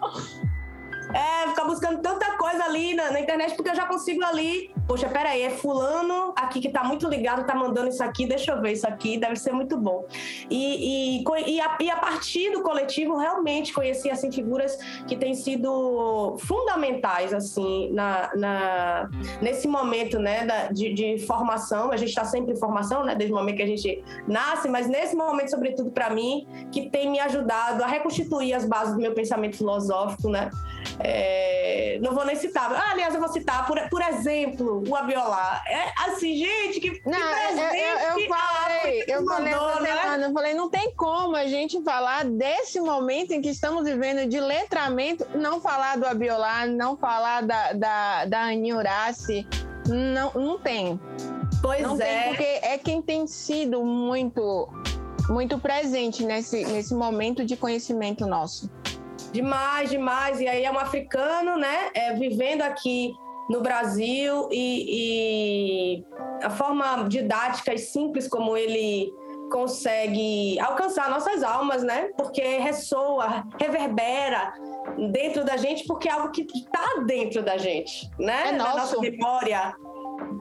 É, 1.13 1.49
ficar 1.49 1.65
buscando 1.65 2.01
tanta 2.01 2.37
coisa 2.37 2.63
ali 2.63 2.93
na, 2.93 3.11
na, 3.11 3.19
internet, 3.19 3.55
porque 3.55 3.71
eu 3.71 3.75
já 3.75 3.85
consigo 3.85 4.23
ali. 4.23 4.71
Poxa, 4.87 5.07
peraí, 5.07 5.43
é 5.43 5.49
fulano 5.49 6.33
aqui 6.35 6.59
que 6.59 6.69
tá 6.69 6.83
muito 6.83 7.07
ligado, 7.07 7.45
tá 7.45 7.53
mandando 7.53 7.89
isso 7.89 8.03
aqui, 8.03 8.25
deixa 8.25 8.51
eu 8.51 8.61
ver 8.61 8.73
isso 8.73 8.87
aqui, 8.87 9.17
deve 9.17 9.35
ser 9.35 9.51
muito 9.51 9.77
bom. 9.77 10.05
E, 10.49 11.19
e, 11.19 11.23
e, 11.47 11.61
a, 11.61 11.77
e 11.79 11.89
a 11.89 11.97
partir 11.97 12.51
do 12.51 12.61
coletivo, 12.61 13.17
realmente 13.17 13.73
conheci 13.73 14.09
assim, 14.09 14.31
figuras 14.31 14.77
que 15.07 15.15
têm 15.15 15.33
sido 15.33 16.37
fundamentais 16.39 17.33
assim 17.33 17.91
na, 17.91 18.31
na 18.35 19.09
nesse 19.41 19.67
momento 19.67 20.19
né, 20.19 20.45
da, 20.45 20.67
de, 20.67 20.93
de 20.93 21.19
formação. 21.25 21.91
A 21.91 21.97
gente 21.97 22.09
está 22.09 22.25
sempre 22.25 22.53
em 22.53 22.57
formação, 22.57 23.03
né, 23.03 23.15
desde 23.15 23.33
o 23.33 23.37
momento 23.37 23.57
que 23.57 23.63
a 23.63 23.67
gente 23.67 24.03
nasce, 24.27 24.67
mas 24.67 24.87
nesse 24.87 25.15
momento, 25.15 25.51
sobretudo 25.51 25.91
para 25.91 26.09
mim, 26.09 26.47
que 26.71 26.89
tem 26.89 27.09
me 27.09 27.19
ajudado 27.19 27.83
a 27.83 27.87
reconstituir 27.87 28.53
as 28.53 28.65
bases 28.65 28.93
do 28.93 29.01
meu 29.01 29.13
pensamento 29.13 29.57
filosófico, 29.57 30.29
né? 30.29 30.49
É, 31.01 31.97
não 32.01 32.13
vou 32.13 32.25
nem 32.25 32.35
citar. 32.35 32.71
Ah, 32.73 32.91
aliás, 32.91 33.13
eu 33.13 33.19
vou 33.19 33.29
citar, 33.29 33.65
por, 33.65 33.79
por 33.89 34.01
exemplo, 34.01 34.83
o 34.87 34.95
Abiolar. 34.95 35.63
É 35.67 35.91
assim, 35.97 36.35
gente, 36.35 36.79
que, 36.79 37.01
não, 37.05 37.17
que 37.17 37.59
eu, 37.59 37.65
eu, 37.65 38.21
eu 38.21 38.27
falei, 38.27 39.03
eu 39.07 39.25
falei 39.25 39.53
essa 39.53 39.81
né? 39.81 39.95
semana, 39.95 40.25
eu 40.27 40.33
falei, 40.33 40.53
não 40.53 40.69
tem 40.69 40.93
como 40.95 41.35
a 41.35 41.45
gente 41.45 41.81
falar 41.83 42.25
desse 42.25 42.79
momento 42.79 43.31
em 43.31 43.41
que 43.41 43.49
estamos 43.49 43.85
vivendo 43.85 44.27
de 44.27 44.39
letramento, 44.39 45.25
não 45.35 45.61
falar 45.61 45.97
do 45.97 46.05
Abiolar, 46.05 46.67
não 46.67 46.97
falar 46.97 47.43
da, 47.43 47.73
da, 47.73 48.25
da 48.25 48.41
Aninha 48.41 48.75
Horace, 48.75 49.47
não, 49.87 50.31
não 50.33 50.59
tem. 50.59 50.99
Pois 51.61 51.81
não 51.81 51.95
é. 51.95 51.97
Tem, 51.97 52.27
porque 52.29 52.43
é 52.43 52.77
quem 52.77 53.01
tem 53.01 53.27
sido 53.27 53.83
muito 53.83 54.69
muito 55.29 55.59
presente 55.59 56.25
nesse, 56.25 56.65
nesse 56.65 56.93
momento 56.95 57.45
de 57.45 57.55
conhecimento 57.55 58.25
nosso. 58.25 58.69
Demais, 59.31 59.89
demais. 59.89 60.39
E 60.39 60.47
aí 60.47 60.63
é 60.65 60.71
um 60.71 60.79
africano, 60.79 61.57
né, 61.57 61.89
é, 61.93 62.13
vivendo 62.13 62.61
aqui 62.61 63.13
no 63.49 63.61
Brasil 63.61 64.47
e, 64.51 65.97
e 66.01 66.05
a 66.43 66.49
forma 66.49 67.07
didática 67.07 67.73
e 67.73 67.77
simples 67.79 68.27
como 68.27 68.55
ele 68.55 69.11
consegue 69.51 70.59
alcançar 70.59 71.09
nossas 71.09 71.41
almas, 71.41 71.81
né? 71.81 72.09
Porque 72.15 72.41
ressoa, 72.59 73.43
reverbera 73.59 74.53
dentro 75.11 75.43
da 75.43 75.57
gente, 75.57 75.85
porque 75.87 76.07
é 76.07 76.11
algo 76.11 76.31
que 76.31 76.43
está 76.53 77.01
dentro 77.05 77.41
da 77.41 77.57
gente, 77.57 78.07
né? 78.19 78.49
É 78.49 78.51
Na 78.51 78.75
nossa 78.75 78.99
memória, 78.99 79.75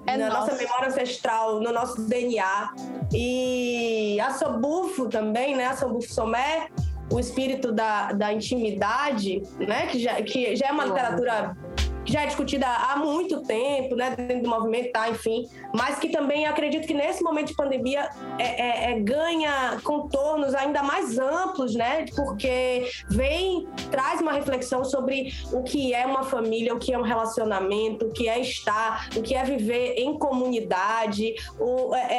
É 0.07 0.17
na 0.19 0.29
nosso. 0.29 0.41
nossa 0.51 0.57
memória 0.63 0.89
ancestral, 0.89 1.61
no 1.61 1.73
nosso 1.73 2.03
DNA. 2.03 2.75
E 3.15 4.21
a 4.21 4.31
Sobufo 4.35 5.09
também, 5.09 5.57
né? 5.57 5.69
A 5.69 5.77
Sobufo 5.77 6.13
Somé, 6.13 6.69
o 7.11 7.19
espírito 7.19 7.73
da, 7.73 8.13
da 8.13 8.33
intimidade, 8.33 9.43
né? 9.59 9.87
Que 9.87 9.99
já, 9.99 10.15
que 10.23 10.57
já 10.57 10.69
é 10.69 10.73
uma 10.73 10.85
literatura 10.85 11.57
que 12.09 12.15
já 12.15 12.23
é 12.23 12.27
discutida 12.27 12.67
há 12.67 12.97
muito 12.97 13.43
tempo, 13.43 13.95
né? 13.95 14.17
Dentro 14.17 14.45
do 14.45 14.49
movimento, 14.49 14.91
tá? 14.93 15.11
Enfim. 15.11 15.47
Mas 15.75 15.99
que 15.99 16.09
também 16.09 16.47
acredito 16.47 16.87
que 16.87 16.95
nesse 16.95 17.23
momento 17.23 17.49
de 17.49 17.55
pandemia 17.55 18.09
é, 18.39 18.47
é- 18.89 18.93
é- 18.93 19.01
ganha 19.01 19.79
contornos 19.85 20.55
ainda 20.55 20.83
mais 20.83 21.19
amplos, 21.19 21.75
né? 21.75 22.07
Porque 22.17 22.89
vem, 23.11 23.69
traz 23.91 24.23
uma 24.23 24.33
reflexão 24.33 24.85
sobre 24.87 25.35
o 25.53 25.63
que 25.63 25.93
é 25.93 26.07
uma 26.07 26.23
família, 26.23 26.75
o 26.75 26.79
que 26.79 26.95
é 26.95 26.99
um 26.99 27.03
relacionamento, 27.03 28.07
o 28.07 28.11
que 28.11 28.27
é 28.27 28.41
estar, 28.41 29.11
o 29.15 29.21
que 29.21 29.35
é 29.35 29.45
viver 29.45 29.97
em 29.99 30.19
comunidade, 30.19 31.35
o- 31.61 31.95
é- 31.95 32.15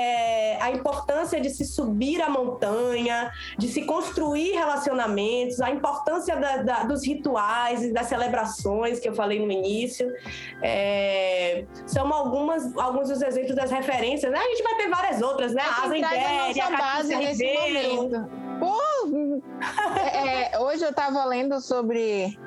é, 0.57 0.61
a 0.61 0.69
importância 0.69 1.41
de 1.41 1.49
se 1.49 1.65
subir 1.65 2.21
a 2.21 2.29
montanha, 2.29 3.31
de 3.57 3.67
se 3.67 3.81
construir 3.85 4.51
relacionamentos, 4.51 5.59
a 5.61 5.71
importância 5.71 6.35
da- 6.35 6.57
da- 6.57 6.83
dos 6.83 7.03
rituais 7.03 7.81
e 7.83 7.91
das 7.91 8.05
celebrações 8.05 8.99
que 8.99 9.09
eu 9.09 9.15
falei 9.15 9.39
no 9.43 9.51
início. 9.51 9.78
É, 10.61 11.65
são 11.85 12.11
algumas, 12.13 12.75
alguns 12.77 13.09
dos 13.09 13.21
exemplos 13.21 13.55
das 13.55 13.71
referências, 13.71 14.31
né? 14.31 14.39
A 14.39 14.49
gente 14.49 14.63
vai 14.63 14.75
ter 14.75 14.89
várias 14.89 15.21
outras, 15.21 15.53
né? 15.53 15.61
A 15.61 15.83
Asa 15.83 16.77
base 16.77 17.15
nesse 17.15 17.45
Ribeiro. 17.45 17.95
momento. 17.95 18.29
Pô, 18.59 18.81
é, 19.97 20.53
é, 20.53 20.59
hoje 20.59 20.83
eu 20.83 20.89
estava 20.89 21.23
lendo 21.25 21.61
sobre 21.61 22.37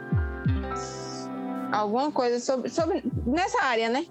alguma 1.72 2.12
coisa 2.12 2.38
sobre, 2.38 2.68
sobre 2.68 3.02
nessa 3.26 3.62
área, 3.64 3.88
né? 3.88 4.06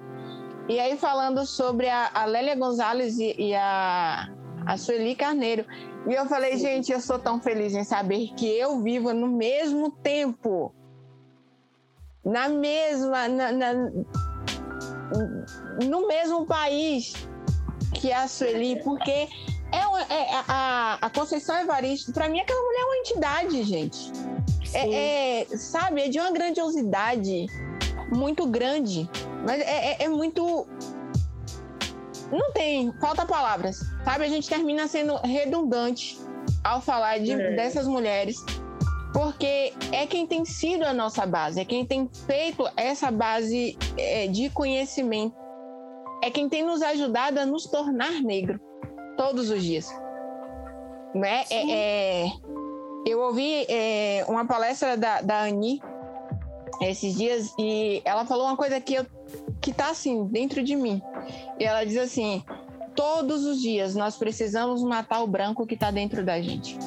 E 0.67 0.79
aí 0.79 0.97
falando 0.97 1.45
sobre 1.45 1.87
a, 1.87 2.09
a 2.13 2.25
Lélia 2.25 2.55
Gonzalez 2.55 3.19
e, 3.19 3.35
e 3.37 3.55
a, 3.55 4.29
a 4.65 4.77
Sueli 4.77 5.15
Carneiro. 5.15 5.65
E 6.07 6.13
eu 6.13 6.25
falei, 6.25 6.57
gente, 6.57 6.91
eu 6.91 6.99
sou 6.99 7.19
tão 7.19 7.39
feliz 7.39 7.75
em 7.75 7.83
saber 7.83 8.33
que 8.35 8.47
eu 8.47 8.81
vivo 8.81 9.13
no 9.13 9.27
mesmo 9.27 9.91
tempo. 9.91 10.73
Na 12.23 12.47
mesma. 12.49 13.27
na- 13.27 13.51
na- 13.51 13.73
no 15.85 16.07
mesmo 16.07 16.45
país 16.45 17.13
que 17.93 18.11
a 18.13 18.27
Sueli, 18.27 18.81
porque 18.83 19.27
é, 19.71 19.87
uma- 19.87 20.01
é- 20.03 20.29
a, 20.47 20.97
a 21.01 21.09
Conceição 21.09 21.57
Evaristo, 21.59 22.11
para 22.13 22.29
mim, 22.29 22.39
aquela 22.39 22.61
mulher 22.61 22.79
é 22.79 22.85
uma 22.85 22.97
entidade, 22.97 23.63
gente. 23.63 24.11
É, 24.73 25.41
é, 25.41 25.45
sabe, 25.57 26.01
é 26.01 26.07
de 26.07 26.17
uma 26.19 26.31
grandiosidade 26.31 27.45
muito 28.09 28.45
grande, 28.47 29.09
mas 29.45 29.59
é, 29.61 29.91
é- 29.93 30.03
é 30.03 30.07
muito. 30.07 30.65
Não 32.31 32.53
tem, 32.53 32.93
falta 33.01 33.25
palavras, 33.25 33.81
sabe? 34.05 34.23
A 34.23 34.29
gente 34.29 34.47
termina 34.47 34.87
sendo 34.87 35.15
redundante 35.17 36.17
ao 36.63 36.79
falar 36.81 37.19
de, 37.19 37.33
É. 37.33 37.55
dessas 37.55 37.85
mulheres, 37.85 38.37
porque 39.13 39.73
é 39.91 40.05
quem 40.07 40.25
tem 40.25 40.45
sido 40.45 40.83
a 40.83 40.93
nossa 40.93 41.25
base, 41.25 41.59
é 41.59 41.65
quem 41.65 41.85
tem 41.85 42.09
feito 42.25 42.67
essa 42.77 43.11
base 43.11 43.77
é, 43.97 44.27
de 44.27 44.49
conhecimento, 44.49 45.35
é 46.23 46.29
quem 46.29 46.47
tem 46.47 46.63
nos 46.63 46.81
ajudado 46.81 47.39
a 47.39 47.45
nos 47.45 47.65
tornar 47.65 48.21
negro 48.21 48.59
todos 49.17 49.49
os 49.49 49.63
dias. 49.63 49.87
Né? 51.13 51.43
É, 51.49 51.71
é, 51.71 52.31
eu 53.05 53.19
ouvi 53.19 53.65
é, 53.67 54.25
uma 54.27 54.45
palestra 54.45 54.95
da, 54.95 55.21
da 55.21 55.41
Ani 55.41 55.81
esses 56.81 57.15
dias 57.15 57.53
e 57.59 58.01
ela 58.05 58.25
falou 58.25 58.45
uma 58.45 58.57
coisa 58.57 58.79
que, 58.79 58.93
eu, 58.95 59.05
que 59.59 59.73
tá 59.73 59.89
assim, 59.89 60.25
dentro 60.27 60.63
de 60.63 60.75
mim. 60.75 61.01
E 61.59 61.63
ela 61.63 61.83
diz 61.83 61.97
assim: 61.97 62.43
todos 62.95 63.45
os 63.45 63.61
dias 63.61 63.95
nós 63.95 64.15
precisamos 64.15 64.81
matar 64.83 65.21
o 65.21 65.27
branco 65.27 65.65
que 65.65 65.77
tá 65.77 65.91
dentro 65.91 66.25
da 66.25 66.41
gente. 66.41 66.77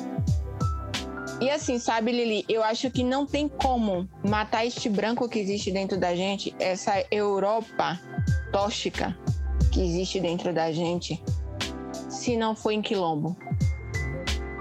E 1.44 1.50
assim, 1.50 1.78
sabe, 1.78 2.10
Lili, 2.10 2.42
eu 2.48 2.64
acho 2.64 2.90
que 2.90 3.04
não 3.04 3.26
tem 3.26 3.48
como 3.48 4.08
matar 4.26 4.64
este 4.64 4.88
branco 4.88 5.28
que 5.28 5.38
existe 5.38 5.70
dentro 5.70 6.00
da 6.00 6.14
gente, 6.14 6.56
essa 6.58 7.04
Europa 7.10 8.00
tóxica 8.50 9.14
que 9.70 9.82
existe 9.84 10.18
dentro 10.20 10.54
da 10.54 10.72
gente, 10.72 11.22
se 12.08 12.34
não 12.34 12.56
for 12.56 12.70
em 12.70 12.80
quilombo 12.80 13.36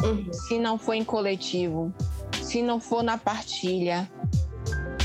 Uhum. 0.03 0.33
se 0.33 0.59
não 0.59 0.77
for 0.77 0.93
em 0.95 1.05
coletivo, 1.05 1.93
se 2.41 2.61
não 2.61 2.81
for 2.81 3.01
na 3.01 3.17
partilha, 3.17 4.11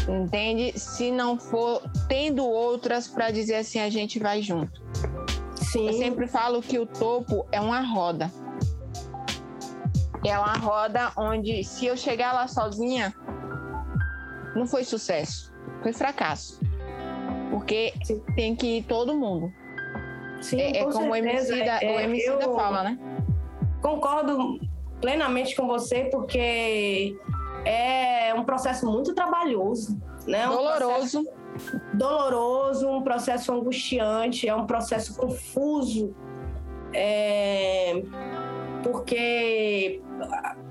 entende? 0.08 0.76
Se 0.76 1.12
não 1.12 1.38
for 1.38 1.80
tendo 2.08 2.44
outras 2.44 3.06
para 3.06 3.30
dizer 3.30 3.54
assim, 3.54 3.78
a 3.78 3.88
gente 3.88 4.18
vai 4.18 4.42
junto. 4.42 4.82
Sim. 5.54 5.86
Eu 5.86 5.92
sempre 5.92 6.26
falo 6.26 6.60
que 6.60 6.76
o 6.76 6.86
topo 6.86 7.46
é 7.52 7.60
uma 7.60 7.80
roda. 7.82 8.32
É 10.24 10.38
uma 10.38 10.54
roda 10.54 11.12
onde, 11.16 11.62
se 11.64 11.86
eu 11.86 11.96
chegar 11.96 12.32
lá 12.32 12.46
sozinha, 12.48 13.14
não 14.54 14.66
foi 14.66 14.84
sucesso, 14.84 15.52
foi 15.82 15.92
fracasso. 15.92 16.60
Porque 17.50 17.92
Sim. 18.04 18.22
tem 18.34 18.54
que 18.56 18.78
ir 18.78 18.82
todo 18.84 19.14
mundo. 19.16 19.52
Sim, 20.40 20.60
É, 20.60 20.78
é 20.78 20.84
com 20.84 20.92
como 20.92 21.10
o 21.10 21.14
certeza. 21.14 21.54
MC, 21.54 21.64
da, 21.64 21.76
o 21.78 21.98
É, 21.98 22.04
MC 22.04 22.36
da 22.36 22.44
eu 22.44 22.54
fala, 22.54 22.82
né? 22.84 22.98
Concordo 23.82 24.58
plenamente 25.00 25.54
com 25.56 25.66
você, 25.66 26.04
porque 26.10 27.16
é 27.64 28.34
um 28.34 28.44
processo 28.44 28.86
muito 28.90 29.14
trabalhoso, 29.14 30.00
né? 30.26 30.48
Um 30.48 30.52
Doloroso. 30.56 31.24
doloroso, 31.94 32.88
um 32.88 33.02
processo 33.02 33.52
angustiante, 33.52 34.48
é 34.48 34.54
um 34.54 34.66
processo 34.66 35.16
confuso, 35.16 36.14
é, 36.92 38.02
porque 38.82 40.00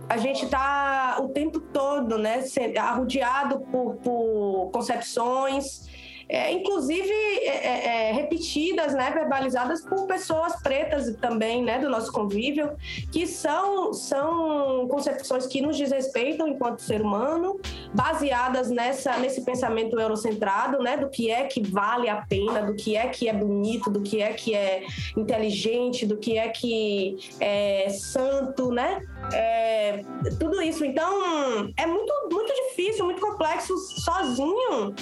a 0.10 0.18
gente 0.18 0.46
está 0.46 1.18
o 1.22 1.30
tempo 1.30 1.60
todo, 1.60 2.18
né, 2.18 2.44
arrodeado 2.78 3.60
por, 3.60 3.96
por 3.96 4.70
concepções 4.72 5.88
é, 6.30 6.52
inclusive 6.52 7.10
é, 7.10 7.48
é, 7.48 8.10
é, 8.10 8.12
repetidas, 8.12 8.94
né, 8.94 9.12
verbalizadas 9.12 9.82
por 9.82 10.06
pessoas 10.08 10.62
pretas 10.62 11.16
também, 11.22 11.64
né, 11.64 11.80
do 11.80 11.90
nosso 11.90 12.12
convívio, 12.12 12.72
que 13.12 13.26
são, 13.26 13.94
são 13.94 14.88
concepções 14.88 15.48
que 15.48 15.62
nos 15.62 15.78
desrespeitam 15.78 16.48
enquanto 16.48 16.82
ser 16.82 17.02
humano, 17.02 17.60
baseadas 17.94 18.70
nessa, 18.70 19.18
nesse 19.18 19.42
pensamento 19.42 19.98
eurocentrado, 19.98 20.80
né, 20.80 20.98
do 20.98 21.10
que 21.10 21.32
é 21.32 21.46
que 21.46 21.62
vale 21.62 22.10
a 22.10 22.18
pena, 22.18 22.62
do 22.62 22.76
que 22.76 22.96
é 22.96 23.08
que 23.08 23.30
é 23.30 23.34
bonito, 23.34 23.90
do 23.90 24.02
que 24.02 24.22
é 24.22 24.34
que 24.34 24.54
é 24.54 24.84
inteligente, 25.16 26.06
do 26.06 26.18
que 26.18 26.38
é 26.38 26.50
que 26.50 27.18
é 27.40 27.88
santo, 27.90 28.72
né, 28.72 29.02
é, 29.34 30.04
tudo 30.38 30.62
isso. 30.62 30.84
Então, 30.84 31.72
é 31.78 31.86
muito, 31.86 32.14
muito 32.30 32.54
difícil, 32.54 33.06
muito 33.06 33.22
complexo 33.22 33.78
sozinho 33.78 34.94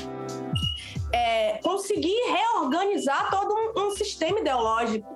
é, 1.15 1.60
conseguir 1.63 2.17
reorganizar 2.27 3.29
todo 3.31 3.53
um, 3.53 3.88
um 3.88 3.91
sistema 3.91 4.39
ideológico. 4.39 5.07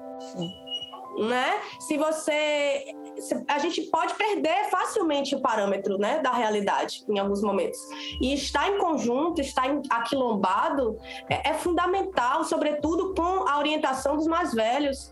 Né? 1.18 1.60
Se 1.82 1.98
você. 1.98 2.86
A 3.50 3.60
gente 3.60 3.82
pode 3.88 4.14
perder 4.14 4.70
facilmente 4.70 5.36
o 5.36 5.42
parâmetro 5.42 5.98
né, 5.98 6.20
da 6.20 6.32
realidade 6.32 7.04
em 7.10 7.20
alguns 7.20 7.42
momentos. 7.42 7.78
E 8.22 8.34
estar 8.34 8.70
em 8.70 8.78
conjunto, 8.78 9.42
estar 9.42 9.66
aquilombado 9.90 10.98
é, 11.30 11.50
é 11.50 11.54
fundamental, 11.54 12.46
sobretudo 12.46 13.14
com 13.14 13.50
a 13.50 13.60
orientação 13.60 14.16
dos 14.16 14.28
mais 14.28 14.54
velhos. 14.54 15.12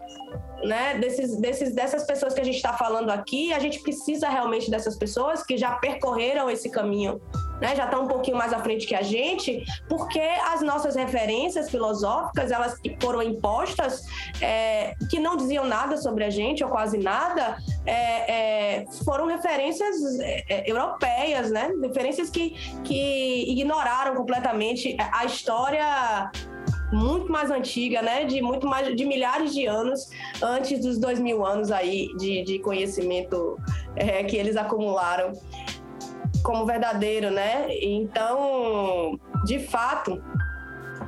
Né, 0.63 0.97
desses, 0.97 1.39
desses, 1.39 1.75
dessas 1.75 2.03
pessoas 2.05 2.33
que 2.33 2.41
a 2.41 2.43
gente 2.43 2.55
está 2.55 2.73
falando 2.73 3.11
aqui, 3.11 3.53
a 3.53 3.59
gente 3.59 3.79
precisa 3.79 4.27
realmente 4.27 4.71
dessas 4.71 4.97
pessoas 4.97 5.43
que 5.43 5.55
já 5.55 5.73
percorreram 5.73 6.49
esse 6.49 6.67
caminho 6.71 7.21
né, 7.61 7.75
já 7.75 7.85
estão 7.85 8.03
um 8.03 8.07
pouquinho 8.07 8.37
mais 8.37 8.53
à 8.53 8.59
frente 8.59 8.85
que 8.85 8.95
a 8.95 9.01
gente, 9.01 9.63
porque 9.89 10.21
as 10.51 10.61
nossas 10.61 10.95
referências 10.95 11.69
filosóficas, 11.69 12.51
elas 12.51 12.79
foram 13.01 13.21
impostas, 13.21 14.05
é, 14.41 14.95
que 15.09 15.19
não 15.19 15.35
diziam 15.35 15.65
nada 15.65 15.97
sobre 15.97 16.23
a 16.23 16.29
gente, 16.29 16.63
ou 16.63 16.69
quase 16.69 16.97
nada, 16.97 17.57
é, 17.85 18.81
é, 18.81 18.85
foram 19.03 19.25
referências 19.27 20.19
é, 20.19 20.43
é, 20.49 20.71
europeias, 20.71 21.51
né? 21.51 21.71
Referências 21.81 22.29
que, 22.29 22.51
que 22.83 23.51
ignoraram 23.51 24.15
completamente 24.15 24.95
a 24.99 25.25
história 25.25 26.31
muito 26.91 27.31
mais 27.31 27.51
antiga, 27.51 28.01
né? 28.01 28.25
De 28.25 28.41
muito 28.41 28.67
mais 28.67 28.95
de 28.95 29.05
milhares 29.05 29.53
de 29.53 29.65
anos 29.65 30.09
antes 30.41 30.79
dos 30.79 30.97
dois 30.97 31.19
mil 31.19 31.45
anos 31.45 31.71
aí 31.71 32.07
de, 32.17 32.43
de 32.43 32.59
conhecimento 32.59 33.57
é, 33.95 34.23
que 34.23 34.37
eles 34.37 34.55
acumularam 34.55 35.33
como 36.43 36.65
verdadeiro, 36.65 37.31
né? 37.31 37.67
Então, 37.81 39.19
de 39.45 39.59
fato, 39.59 40.21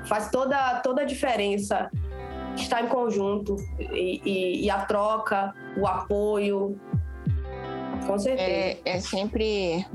faz 0.05 0.29
toda 0.29 0.79
toda 0.81 1.01
a 1.01 1.05
diferença 1.05 1.89
estar 2.55 2.83
em 2.83 2.87
conjunto 2.87 3.55
e, 3.79 4.21
e, 4.25 4.65
e 4.65 4.69
a 4.69 4.85
troca, 4.85 5.53
o 5.77 5.87
apoio, 5.87 6.79
com 8.05 8.17
certeza. 8.17 8.49
É, 8.49 8.79
é 8.85 8.99
sempre 8.99 9.85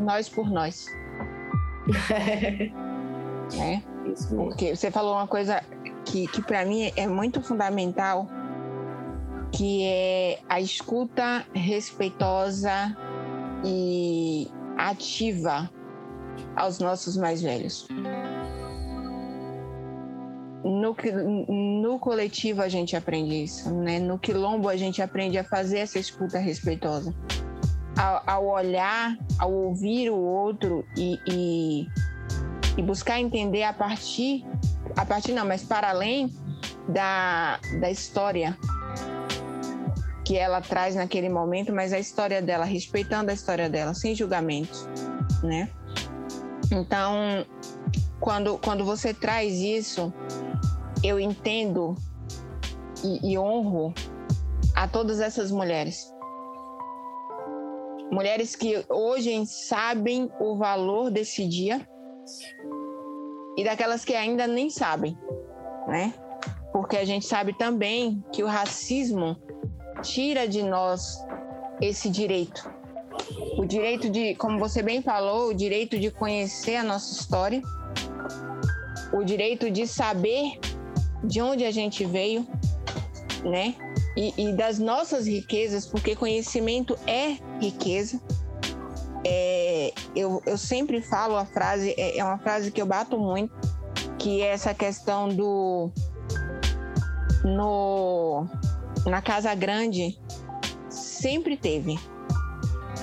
nós 0.00 0.28
por 0.28 0.50
nós. 0.50 0.86
é. 3.60 3.96
Isso 4.10 4.34
Porque 4.36 4.74
você 4.74 4.90
falou 4.90 5.14
uma 5.14 5.26
coisa 5.26 5.62
que, 6.04 6.26
que 6.28 6.40
para 6.42 6.64
mim 6.64 6.92
é 6.96 7.06
muito 7.06 7.42
fundamental, 7.42 8.28
que 9.52 9.84
é 9.84 10.38
a 10.48 10.60
escuta 10.60 11.44
respeitosa 11.52 12.96
e 13.64 14.48
ativa 14.76 15.70
aos 16.54 16.78
nossos 16.78 17.16
mais 17.16 17.42
velhos. 17.42 17.88
No, 20.64 20.96
no 21.82 21.98
coletivo 21.98 22.60
a 22.60 22.68
gente 22.68 22.96
aprende 22.96 23.44
isso, 23.44 23.72
né? 23.72 23.98
No 23.98 24.18
quilombo 24.18 24.68
a 24.68 24.76
gente 24.76 25.00
aprende 25.00 25.38
a 25.38 25.44
fazer 25.44 25.78
essa 25.78 25.98
escuta 25.98 26.38
respeitosa. 26.38 27.14
Ao, 27.96 28.22
ao 28.26 28.46
olhar, 28.48 29.16
ao 29.38 29.52
ouvir 29.52 30.10
o 30.10 30.18
outro 30.18 30.84
e, 30.96 31.18
e 31.26 31.86
e 32.76 32.82
buscar 32.82 33.20
entender 33.20 33.62
a 33.62 33.72
partir, 33.72 34.44
a 34.96 35.04
partir 35.04 35.32
não, 35.32 35.46
mas 35.46 35.62
para 35.62 35.90
além 35.90 36.30
da, 36.88 37.58
da 37.80 37.90
história 37.90 38.56
que 40.26 40.36
ela 40.36 40.60
traz 40.60 40.96
naquele 40.96 41.28
momento, 41.28 41.72
mas 41.72 41.92
a 41.92 42.00
história 42.00 42.42
dela, 42.42 42.64
respeitando 42.64 43.30
a 43.30 43.34
história 43.34 43.70
dela, 43.70 43.94
sem 43.94 44.12
julgamentos, 44.12 44.88
né? 45.40 45.70
Então, 46.72 47.46
quando, 48.18 48.58
quando 48.58 48.84
você 48.84 49.14
traz 49.14 49.54
isso, 49.54 50.12
eu 51.04 51.20
entendo 51.20 51.94
e, 53.04 53.34
e 53.34 53.38
honro 53.38 53.94
a 54.74 54.88
todas 54.88 55.20
essas 55.20 55.52
mulheres. 55.52 56.12
Mulheres 58.10 58.56
que 58.56 58.84
hoje 58.88 59.46
sabem 59.46 60.28
o 60.40 60.56
valor 60.56 61.08
desse 61.08 61.46
dia, 61.46 61.86
e 63.56 63.62
daquelas 63.62 64.04
que 64.04 64.14
ainda 64.16 64.48
nem 64.48 64.70
sabem, 64.70 65.16
né? 65.86 66.12
Porque 66.72 66.96
a 66.96 67.04
gente 67.04 67.26
sabe 67.26 67.56
também 67.56 68.24
que 68.32 68.42
o 68.42 68.46
racismo 68.48 69.45
tira 70.02 70.46
de 70.46 70.62
nós 70.62 71.24
esse 71.80 72.08
direito. 72.08 72.70
O 73.58 73.64
direito 73.64 74.10
de, 74.10 74.34
como 74.34 74.58
você 74.58 74.82
bem 74.82 75.02
falou, 75.02 75.48
o 75.48 75.54
direito 75.54 75.98
de 75.98 76.10
conhecer 76.10 76.76
a 76.76 76.82
nossa 76.82 77.12
história, 77.20 77.62
o 79.12 79.24
direito 79.24 79.70
de 79.70 79.86
saber 79.86 80.58
de 81.24 81.40
onde 81.40 81.64
a 81.64 81.70
gente 81.70 82.04
veio, 82.04 82.46
né? 83.44 83.74
E, 84.16 84.32
e 84.36 84.52
das 84.52 84.78
nossas 84.78 85.26
riquezas, 85.26 85.86
porque 85.86 86.14
conhecimento 86.14 86.98
é 87.06 87.36
riqueza 87.60 88.20
é, 89.28 89.92
eu, 90.14 90.40
eu 90.46 90.56
sempre 90.56 91.00
falo 91.00 91.36
a 91.36 91.44
frase, 91.44 91.92
é, 91.98 92.18
é 92.18 92.24
uma 92.24 92.38
frase 92.38 92.70
que 92.70 92.80
eu 92.80 92.86
bato 92.86 93.18
muito, 93.18 93.52
que 94.18 94.40
é 94.40 94.52
essa 94.52 94.72
questão 94.72 95.28
do 95.28 95.90
no 97.44 98.46
na 99.10 99.22
casa 99.22 99.54
grande 99.54 100.18
sempre 100.88 101.56
teve 101.56 101.98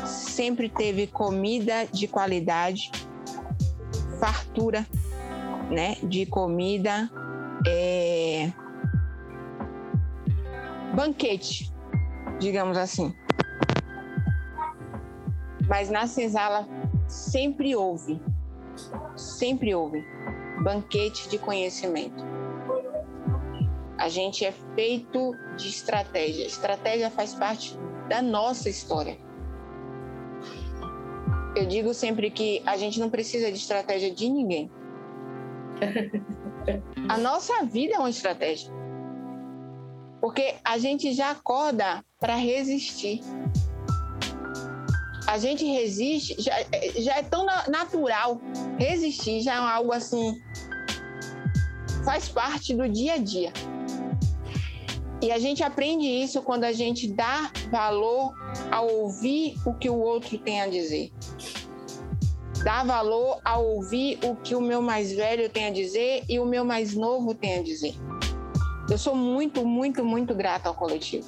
sempre 0.05 0.69
teve 0.69 1.07
comida 1.07 1.85
de 1.91 2.07
qualidade 2.07 2.91
fartura 4.19 4.85
né 5.69 5.97
de 6.03 6.25
comida 6.25 7.09
é, 7.67 8.51
banquete 10.95 11.71
digamos 12.39 12.77
assim 12.77 13.13
mas 15.67 15.89
na 15.89 16.07
senzala 16.07 16.67
sempre 17.07 17.75
houve, 17.75 18.21
sempre 19.15 19.73
houve 19.73 20.03
banquete 20.63 21.29
de 21.29 21.37
conhecimento. 21.37 22.23
A 24.03 24.09
gente 24.09 24.43
é 24.43 24.51
feito 24.75 25.33
de 25.55 25.69
estratégia. 25.69 26.45
Estratégia 26.45 27.09
faz 27.09 27.33
parte 27.33 27.79
da 28.09 28.21
nossa 28.21 28.67
história. 28.67 29.17
Eu 31.55 31.65
digo 31.65 31.93
sempre 31.93 32.29
que 32.29 32.61
a 32.65 32.75
gente 32.75 32.99
não 32.99 33.09
precisa 33.09 33.49
de 33.49 33.57
estratégia 33.57 34.13
de 34.13 34.29
ninguém. 34.29 34.69
A 37.07 37.17
nossa 37.17 37.63
vida 37.63 37.95
é 37.95 37.97
uma 37.97 38.09
estratégia. 38.09 38.69
Porque 40.19 40.55
a 40.65 40.77
gente 40.77 41.13
já 41.13 41.31
acorda 41.31 42.03
para 42.19 42.35
resistir 42.35 43.21
a 45.25 45.37
gente 45.37 45.63
resiste, 45.65 46.35
já, 46.37 46.51
já 46.97 47.15
é 47.15 47.23
tão 47.23 47.45
natural 47.45 48.41
resistir, 48.77 49.41
já 49.41 49.53
é 49.53 49.57
algo 49.57 49.93
assim, 49.93 50.35
faz 52.03 52.27
parte 52.27 52.75
do 52.75 52.87
dia 52.89 53.13
a 53.13 53.17
dia. 53.17 53.53
E 55.23 55.31
a 55.31 55.39
gente 55.39 55.63
aprende 55.63 56.05
isso 56.05 56.41
quando 56.41 56.65
a 56.65 56.71
gente 56.71 57.07
dá 57.07 57.51
valor 57.71 58.33
a 58.69 58.81
ouvir 58.81 59.55
o 59.65 59.73
que 59.73 59.89
o 59.89 59.97
outro 59.97 60.37
tem 60.37 60.61
a 60.61 60.67
dizer. 60.67 61.11
Dá 62.63 62.83
valor 62.83 63.39
a 63.43 63.57
ouvir 63.57 64.19
o 64.23 64.35
que 64.35 64.53
o 64.53 64.61
meu 64.61 64.81
mais 64.81 65.11
velho 65.13 65.49
tem 65.49 65.65
a 65.67 65.71
dizer 65.71 66.23
e 66.29 66.39
o 66.39 66.45
meu 66.45 66.63
mais 66.63 66.93
novo 66.93 67.33
tem 67.33 67.59
a 67.59 67.63
dizer. 67.63 67.95
Eu 68.89 68.97
sou 68.97 69.15
muito, 69.15 69.65
muito, 69.65 70.03
muito 70.03 70.35
grata 70.35 70.69
ao 70.69 70.75
coletivo. 70.75 71.27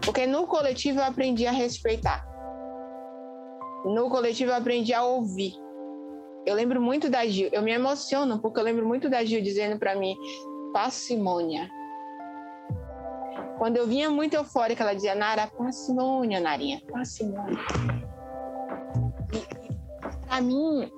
Porque 0.00 0.26
no 0.26 0.46
coletivo 0.46 0.98
eu 0.98 1.04
aprendi 1.04 1.46
a 1.46 1.52
respeitar 1.52 2.34
no 3.84 4.08
coletivo 4.08 4.50
eu 4.50 4.56
aprendi 4.56 4.94
a 4.94 5.04
ouvir. 5.04 5.52
Eu 6.46 6.54
lembro 6.54 6.80
muito 6.80 7.10
da 7.10 7.26
Gil, 7.26 7.48
eu 7.52 7.62
me 7.62 7.72
emociono 7.72 8.38
porque 8.38 8.58
eu 8.58 8.64
lembro 8.64 8.86
muito 8.86 9.08
da 9.08 9.24
Gil 9.24 9.42
dizendo 9.42 9.78
para 9.78 9.94
mim, 9.94 10.16
parcimônia. 10.72 11.68
Quando 13.58 13.76
eu 13.76 13.86
vinha 13.86 14.10
muito 14.10 14.34
eufórica, 14.34 14.82
ela 14.82 14.94
dizia, 14.94 15.14
Nara, 15.14 15.46
parcimônia, 15.46 16.40
Narinha, 16.40 16.82
parcimônia. 16.90 17.58
Para 20.26 20.40
mim 20.40 20.90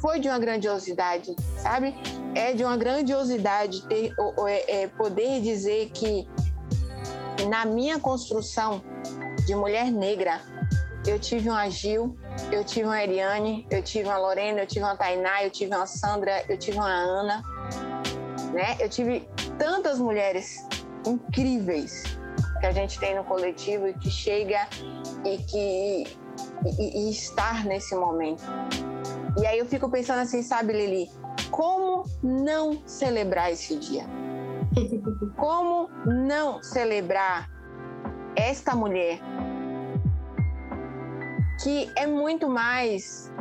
foi 0.00 0.20
de 0.20 0.28
uma 0.28 0.38
grandiosidade, 0.38 1.34
sabe? 1.58 1.94
É 2.34 2.52
de 2.52 2.64
uma 2.64 2.76
grandiosidade 2.76 3.86
ter, 3.88 4.12
é, 4.46 4.82
é, 4.82 4.88
poder 4.88 5.40
dizer 5.40 5.90
que 5.90 6.28
na 7.48 7.64
minha 7.64 7.98
construção 7.98 8.82
de 9.46 9.54
mulher 9.54 9.90
negra, 9.90 10.40
eu 11.06 11.18
tive 11.18 11.48
uma 11.48 11.68
Gil, 11.70 12.16
eu 12.50 12.64
tive 12.64 12.86
uma 12.86 13.02
Eriane, 13.02 13.66
eu 13.70 13.82
tive 13.82 14.08
uma 14.08 14.18
Lorena, 14.18 14.60
eu 14.60 14.66
tive 14.66 14.84
uma 14.84 14.96
Tainá, 14.96 15.44
eu 15.44 15.50
tive 15.50 15.74
uma 15.74 15.86
Sandra, 15.86 16.44
eu 16.48 16.58
tive 16.58 16.76
uma 16.76 16.90
Ana, 16.90 17.42
né? 18.52 18.76
Eu 18.80 18.88
tive 18.88 19.28
tantas 19.58 19.98
mulheres 19.98 20.66
incríveis 21.06 22.02
que 22.60 22.66
a 22.66 22.72
gente 22.72 22.98
tem 22.98 23.14
no 23.14 23.24
coletivo 23.24 23.88
e 23.88 23.94
que 23.94 24.10
chega 24.10 24.68
e 25.24 25.38
que 25.38 26.18
e, 26.64 27.06
e 27.06 27.10
estar 27.10 27.64
nesse 27.64 27.94
momento. 27.94 28.42
E 29.38 29.46
aí 29.46 29.58
eu 29.58 29.66
fico 29.66 29.90
pensando 29.90 30.20
assim, 30.20 30.42
sabe, 30.42 30.72
Lili, 30.72 31.10
como 31.50 32.04
não 32.22 32.82
celebrar 32.86 33.52
esse 33.52 33.78
dia? 33.78 34.04
Como 35.36 35.88
não 36.04 36.62
celebrar 36.62 37.48
esta 38.34 38.74
mulher 38.74 39.18
que 41.62 41.90
é 41.96 42.06
muito 42.06 42.48
mais 42.48 43.32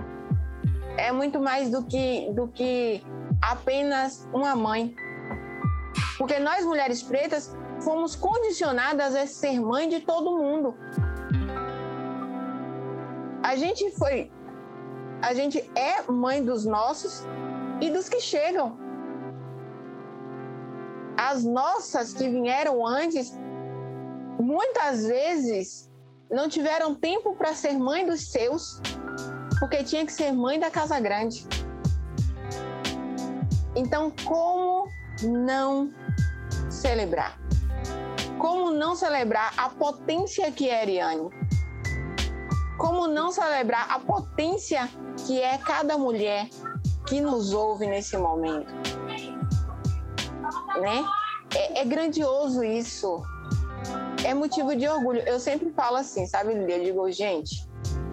é 0.98 1.12
muito 1.12 1.40
mais 1.40 1.70
do 1.70 1.84
que 1.84 2.32
do 2.34 2.48
que 2.48 3.04
apenas 3.42 4.28
uma 4.34 4.56
mãe. 4.56 4.96
Porque 6.18 6.40
nós 6.40 6.66
mulheres 6.66 7.04
pretas 7.04 7.56
fomos 7.82 8.16
condicionadas 8.16 9.16
a 9.16 9.28
ser 9.28 9.60
mãe 9.60 9.90
de 9.90 10.02
todo 10.02 10.38
mundo. 10.38 10.76
A 13.44 13.56
gente 13.56 13.92
foi 13.92 14.32
a 15.22 15.34
gente 15.34 15.60
é 15.76 16.04
mãe 16.12 16.44
dos 16.44 16.66
nossos 16.66 17.24
e 17.82 17.90
dos 17.90 18.08
que 18.08 18.20
chegam. 18.20 18.78
As 21.18 21.44
nossas 21.44 22.14
que 22.14 22.30
vieram 22.30 22.86
antes, 22.86 23.34
muitas 24.40 25.06
vezes 25.06 25.92
não 26.30 26.48
tiveram 26.48 26.94
tempo 26.94 27.36
para 27.36 27.56
ser 27.56 27.74
mãe 27.74 28.06
dos 28.06 28.32
seus, 28.32 28.82
porque 29.60 29.84
tinha 29.84 30.06
que 30.06 30.14
ser 30.14 30.32
mãe 30.32 30.60
da 30.60 30.70
casa 30.70 31.00
grande. 31.00 31.48
Então, 33.76 34.12
como 34.26 34.75
não 35.24 35.94
celebrar? 36.70 37.40
Como 38.40 38.72
não 38.72 38.96
celebrar 38.96 39.54
a 39.58 39.70
potência 39.70 40.52
que 40.52 40.70
é 40.70 40.82
Ariane? 40.82 41.30
Como 42.78 43.08
não 43.08 43.32
celebrar 43.32 43.90
a 43.90 44.00
potência 44.00 44.90
que 45.26 45.42
é 45.42 45.58
cada 45.58 45.98
mulher 45.98 46.50
que 47.08 47.22
nos 47.22 47.54
ouve 47.54 47.88
nesse 47.88 48.18
momento? 48.18 48.74
Né? 50.82 51.06
É, 51.56 51.82
é 51.82 51.86
grandioso 51.86 52.64
isso. 52.64 53.24
É 54.26 54.34
motivo 54.34 54.76
de 54.76 54.88
orgulho. 54.88 55.22
Eu 55.22 55.40
sempre 55.40 55.72
falo 55.72 55.98
assim, 55.98 56.26
sabe? 56.28 56.54
Eu 56.54 56.84
digo, 56.84 57.10
gente, 57.12 57.66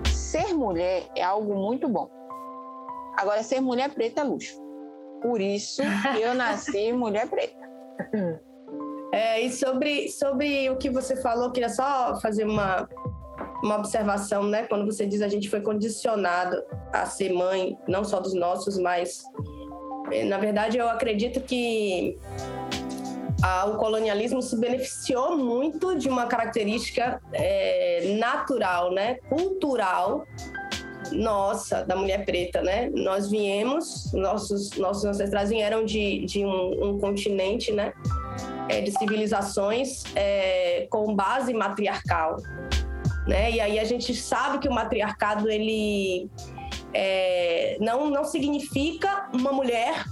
ser 0.06 0.54
mulher 0.54 1.10
é 1.16 1.22
algo 1.22 1.54
muito 1.54 1.88
bom. 1.88 2.08
Agora, 3.16 3.42
ser 3.42 3.60
mulher 3.60 3.90
preta 3.90 4.20
é 4.20 4.24
luxo. 4.24 4.61
Por 5.22 5.40
isso 5.40 5.82
eu 6.20 6.34
nasci 6.34 6.92
mulher 6.92 7.28
preta. 7.28 7.70
É, 9.12 9.40
e 9.42 9.52
sobre, 9.52 10.08
sobre 10.08 10.70
o 10.70 10.76
que 10.76 10.88
você 10.88 11.14
falou, 11.16 11.50
queria 11.52 11.68
só 11.68 12.18
fazer 12.20 12.44
uma, 12.44 12.88
uma 13.62 13.76
observação, 13.76 14.44
né? 14.44 14.64
Quando 14.64 14.86
você 14.86 15.06
diz 15.06 15.20
a 15.20 15.28
gente 15.28 15.50
foi 15.50 15.60
condicionado 15.60 16.62
a 16.92 17.04
ser 17.04 17.32
mãe, 17.32 17.78
não 17.86 18.04
só 18.04 18.18
dos 18.20 18.34
nossos, 18.34 18.78
mas 18.78 19.22
é, 20.10 20.24
na 20.24 20.38
verdade 20.38 20.78
eu 20.78 20.88
acredito 20.88 21.40
que 21.42 22.18
o 23.66 23.76
colonialismo 23.76 24.40
se 24.40 24.56
beneficiou 24.56 25.36
muito 25.36 25.96
de 25.96 26.08
uma 26.08 26.26
característica 26.26 27.20
é, 27.32 28.14
natural, 28.18 28.92
né? 28.92 29.16
Cultural 29.28 30.24
nossa, 31.12 31.84
da 31.84 31.96
mulher 31.96 32.24
preta, 32.24 32.62
né? 32.62 32.90
Nós 32.94 33.30
viemos, 33.30 34.12
nossos, 34.12 34.70
nossos 34.72 35.04
ancestrais 35.04 35.50
vieram 35.50 35.84
de, 35.84 36.24
de 36.24 36.44
um, 36.44 36.90
um 36.90 36.98
continente, 36.98 37.72
né? 37.72 37.92
é, 38.68 38.80
de 38.80 38.90
civilizações 38.92 40.04
é, 40.14 40.86
com 40.90 41.14
base 41.14 41.52
matriarcal. 41.52 42.36
Né? 43.26 43.52
E 43.52 43.60
aí 43.60 43.78
a 43.78 43.84
gente 43.84 44.14
sabe 44.14 44.58
que 44.58 44.68
o 44.68 44.72
matriarcado 44.72 45.48
ele 45.48 46.28
é, 46.92 47.76
não, 47.80 48.10
não 48.10 48.24
significa 48.24 49.28
uma 49.32 49.52
mulher 49.52 50.04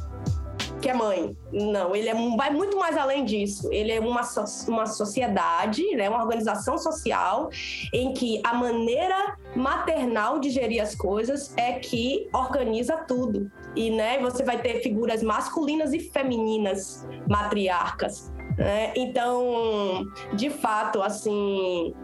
que 0.80 0.88
é 0.88 0.94
mãe. 0.94 1.36
Não, 1.52 1.94
ele 1.94 2.08
é, 2.08 2.14
vai 2.36 2.50
muito 2.50 2.76
mais 2.78 2.96
além 2.96 3.24
disso. 3.24 3.68
Ele 3.72 3.92
é 3.92 4.00
uma, 4.00 4.22
uma 4.68 4.86
sociedade, 4.86 5.84
né, 5.94 6.08
uma 6.08 6.22
organização 6.22 6.78
social 6.78 7.50
em 7.92 8.12
que 8.12 8.40
a 8.44 8.54
maneira 8.54 9.36
maternal 9.54 10.38
de 10.38 10.50
gerir 10.50 10.82
as 10.82 10.94
coisas 10.94 11.54
é 11.56 11.74
que 11.74 12.28
organiza 12.32 12.96
tudo. 12.96 13.50
E 13.76 13.90
né, 13.90 14.18
você 14.18 14.42
vai 14.42 14.60
ter 14.60 14.82
figuras 14.82 15.22
masculinas 15.22 15.92
e 15.92 16.00
femininas 16.00 17.06
matriarcas. 17.28 18.32
Né? 18.56 18.92
Então, 18.96 20.04
de 20.34 20.50
fato, 20.50 21.02
assim, 21.02 21.94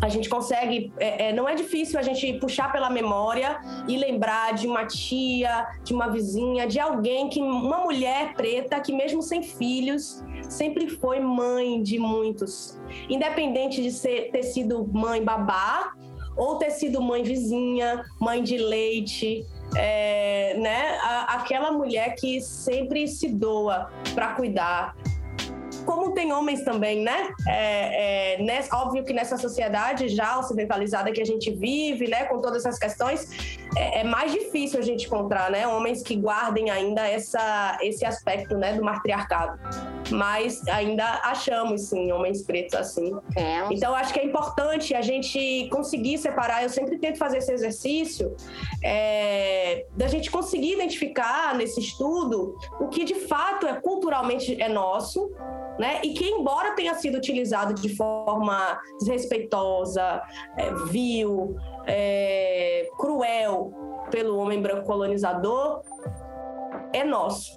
a 0.00 0.08
gente 0.08 0.28
consegue. 0.28 0.92
É, 0.98 1.28
é, 1.28 1.32
não 1.32 1.48
é 1.48 1.54
difícil 1.54 1.98
a 1.98 2.02
gente 2.02 2.34
puxar 2.34 2.70
pela 2.72 2.90
memória 2.90 3.60
e 3.88 3.96
lembrar 3.96 4.54
de 4.54 4.66
uma 4.66 4.84
tia, 4.86 5.66
de 5.82 5.94
uma 5.94 6.08
vizinha, 6.08 6.66
de 6.66 6.78
alguém 6.78 7.28
que. 7.28 7.40
Uma 7.40 7.78
mulher 7.78 8.34
preta 8.34 8.80
que, 8.80 8.92
mesmo 8.92 9.22
sem 9.22 9.42
filhos, 9.42 10.22
sempre 10.48 10.88
foi 10.88 11.20
mãe 11.20 11.82
de 11.82 11.98
muitos. 11.98 12.78
Independente 13.08 13.82
de 13.82 13.90
ser, 13.90 14.30
ter 14.30 14.42
sido 14.42 14.86
mãe 14.92 15.22
babá 15.22 15.94
ou 16.36 16.56
ter 16.56 16.70
sido 16.70 17.00
mãe 17.00 17.22
vizinha, 17.22 18.04
mãe 18.20 18.42
de 18.42 18.58
leite. 18.58 19.46
É, 19.76 20.56
né? 20.58 20.98
A, 21.02 21.36
aquela 21.36 21.72
mulher 21.72 22.14
que 22.14 22.40
sempre 22.40 23.08
se 23.08 23.28
doa 23.28 23.90
para 24.14 24.34
cuidar, 24.34 24.94
como 25.84 26.12
tem 26.12 26.32
homens 26.32 26.62
também, 26.64 27.02
né? 27.02 27.28
É, 27.46 28.34
é, 28.34 28.42
nessa, 28.42 28.76
óbvio 28.76 29.04
que 29.04 29.12
nessa 29.12 29.36
sociedade 29.36 30.08
já 30.08 30.38
ocidentalizada 30.38 31.12
que 31.12 31.20
a 31.20 31.24
gente 31.24 31.50
vive, 31.50 32.08
né, 32.08 32.24
com 32.24 32.40
todas 32.40 32.64
essas 32.64 32.78
questões, 32.78 33.58
é, 33.76 34.00
é, 34.00 34.04
mais 34.04 34.32
difícil 34.32 34.78
a 34.78 34.82
gente 34.82 35.06
encontrar, 35.06 35.50
né, 35.50 35.66
homens 35.66 36.02
que 36.02 36.16
guardem 36.16 36.70
ainda 36.70 37.06
essa, 37.06 37.78
esse 37.82 38.04
aspecto, 38.04 38.56
né, 38.56 38.74
do 38.74 38.84
matriarcado. 38.84 39.58
Mas 40.10 40.66
ainda 40.68 41.20
achamos, 41.24 41.82
sim, 41.82 42.12
homens 42.12 42.42
pretos 42.42 42.74
assim. 42.74 43.12
É. 43.36 43.66
Então, 43.72 43.94
acho 43.94 44.12
que 44.12 44.20
é 44.20 44.24
importante 44.24 44.94
a 44.94 45.02
gente 45.02 45.68
conseguir 45.70 46.18
separar. 46.18 46.62
Eu 46.62 46.68
sempre 46.68 46.98
tento 46.98 47.18
fazer 47.18 47.38
esse 47.38 47.52
exercício 47.52 48.34
é, 48.82 49.86
da 49.96 50.06
gente 50.06 50.30
conseguir 50.30 50.74
identificar 50.74 51.54
nesse 51.54 51.80
estudo 51.80 52.56
o 52.80 52.88
que 52.88 53.04
de 53.04 53.14
fato 53.14 53.66
é 53.66 53.74
culturalmente 53.74 54.60
é 54.60 54.68
nosso 54.68 55.30
né? 55.78 56.00
E 56.02 56.14
que, 56.14 56.24
embora 56.24 56.74
tenha 56.74 56.94
sido 56.94 57.16
utilizado 57.16 57.74
de 57.74 57.94
forma 57.96 58.80
desrespeitosa, 58.98 60.22
é, 60.56 60.72
vil, 60.86 61.56
é, 61.86 62.88
cruel 62.96 63.72
pelo 64.10 64.38
homem 64.38 64.60
branco 64.60 64.86
colonizador, 64.86 65.82
é 66.92 67.04
nosso, 67.04 67.56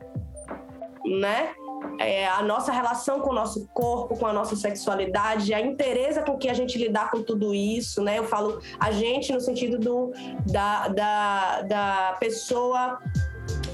né? 1.05 1.53
É, 2.00 2.28
a 2.28 2.44
nossa 2.44 2.72
relação 2.72 3.20
com 3.20 3.32
o 3.32 3.34
nosso 3.34 3.68
corpo, 3.74 4.18
com 4.18 4.26
a 4.26 4.34
nossa 4.34 4.56
sexualidade, 4.56 5.54
a 5.54 5.62
interesse 5.62 6.22
com 6.22 6.38
que 6.38 6.50
a 6.50 6.54
gente 6.54 6.78
lidar 6.78 7.10
com 7.10 7.24
tudo 7.24 7.54
isso, 7.54 8.04
né? 8.04 8.20
Eu 8.20 8.26
falo 8.26 8.62
a 8.80 8.92
gente 8.92 9.34
no 9.34 9.42
sentido 9.42 9.80
do, 9.80 10.12
da, 10.46 10.88
da, 10.90 11.62
da 11.63 12.18
pessoa 12.20 13.00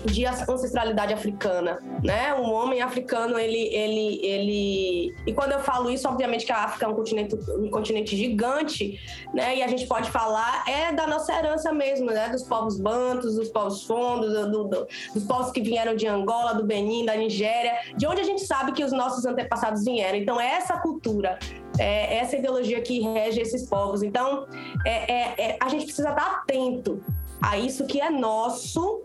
de 0.06 0.26
ancestralidade 0.26 1.14
africana, 1.14 1.80
né? 2.04 2.34
Um 2.36 2.52
homem 2.52 2.82
africano, 2.82 3.38
ele, 3.38 3.74
ele, 3.74 4.26
ele... 4.26 5.16
E 5.26 5.34
quando 5.34 5.54
eu 5.54 5.60
falo 5.60 5.90
isso, 5.90 6.08
obviamente 6.08 6.46
que 6.46 6.52
a 6.52 6.64
África 6.64 6.86
é 6.86 6.90
um 6.90 6.94
continente, 6.94 7.36
um 7.58 7.70
continente 7.70 8.16
gigante, 8.16 9.00
né? 9.34 9.58
E 9.58 9.64
a 9.64 9.68
gente 9.68 9.88
pode 9.88 10.12
falar 10.12 10.64
é 10.68 10.92
da 10.92 11.08
nossa 11.08 11.34
herança 11.34 11.72
mesmo, 11.72 12.08
né? 12.08 12.30
Dos 12.30 12.44
povos 12.44 12.80
bantos, 12.80 13.36
dos 13.36 13.50
povos 13.50 13.84
fundos, 13.86 14.34
do, 14.34 14.64
do, 14.66 14.88
dos 15.14 15.24
povos 15.24 15.52
que 15.52 15.62
vieram 15.62 15.96
de 15.96 16.08
Angola, 16.08 16.54
do 16.54 16.66
Benin, 16.66 17.06
da 17.06 17.16
Nigéria, 17.16 17.74
de 17.96 18.06
onde 18.06 18.22
a 18.22 18.26
gente 18.26 18.46
sabe 18.46 18.74
que 18.74 18.84
os 18.84 18.92
nossos 18.92 19.26
antepassados 19.26 19.84
vieram. 19.84 20.18
Então, 20.18 20.40
é 20.40 20.56
essa 20.56 20.78
cultura, 20.80 21.40
é 21.80 22.18
essa 22.18 22.36
ideologia 22.36 22.82
que 22.82 23.00
rege 23.02 23.42
esses 23.42 23.68
povos. 23.68 24.04
Então, 24.04 24.48
é, 24.86 25.12
é, 25.12 25.36
é 25.38 25.58
a 25.60 25.70
gente 25.70 25.86
precisa 25.86 26.10
estar 26.10 26.44
atento 26.44 27.02
a 27.42 27.58
isso 27.58 27.86
que 27.86 28.00
é 28.00 28.10
nosso 28.10 29.03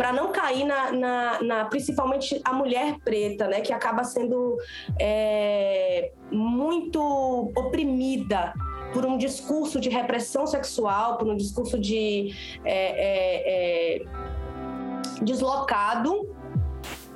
para 0.00 0.14
não 0.14 0.32
cair 0.32 0.64
na, 0.64 0.92
na, 0.92 1.42
na, 1.42 1.64
principalmente 1.66 2.40
a 2.42 2.54
mulher 2.54 2.98
preta, 3.04 3.46
né, 3.46 3.60
que 3.60 3.70
acaba 3.70 4.02
sendo 4.02 4.56
é, 4.98 6.10
muito 6.32 7.52
oprimida 7.54 8.54
por 8.94 9.04
um 9.04 9.18
discurso 9.18 9.78
de 9.78 9.90
repressão 9.90 10.46
sexual, 10.46 11.18
por 11.18 11.28
um 11.28 11.36
discurso 11.36 11.78
de 11.78 12.34
é, 12.64 13.98
é, 13.98 13.98
é 13.98 14.04
deslocado 15.20 16.34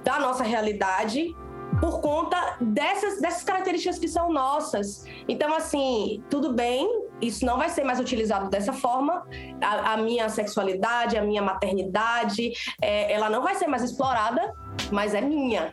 da 0.05 0.19
nossa 0.19 0.45
realidade 0.45 1.35
por 1.81 2.03
conta 2.03 2.59
dessas, 2.61 3.19
dessas 3.19 3.45
características 3.45 3.99
que 3.99 4.09
são 4.09 4.31
nossas. 4.31 5.07
Então, 5.27 5.55
assim, 5.55 6.23
tudo 6.29 6.53
bem, 6.53 6.87
isso 7.27 7.45
não 7.45 7.59
vai 7.59 7.69
ser 7.69 7.85
mais 7.85 8.01
utilizado 8.01 8.49
dessa 8.49 8.73
forma. 8.73 9.27
A, 9.63 9.95
a 9.95 9.97
minha 9.97 10.29
sexualidade, 10.29 11.17
a 11.17 11.23
minha 11.23 11.43
maternidade, 11.43 12.53
é, 12.81 13.13
ela 13.13 13.29
não 13.29 13.43
vai 13.43 13.55
ser 13.55 13.67
mais 13.67 13.83
explorada, 13.83 14.55
mas 14.91 15.15
é 15.15 15.21
minha. 15.21 15.73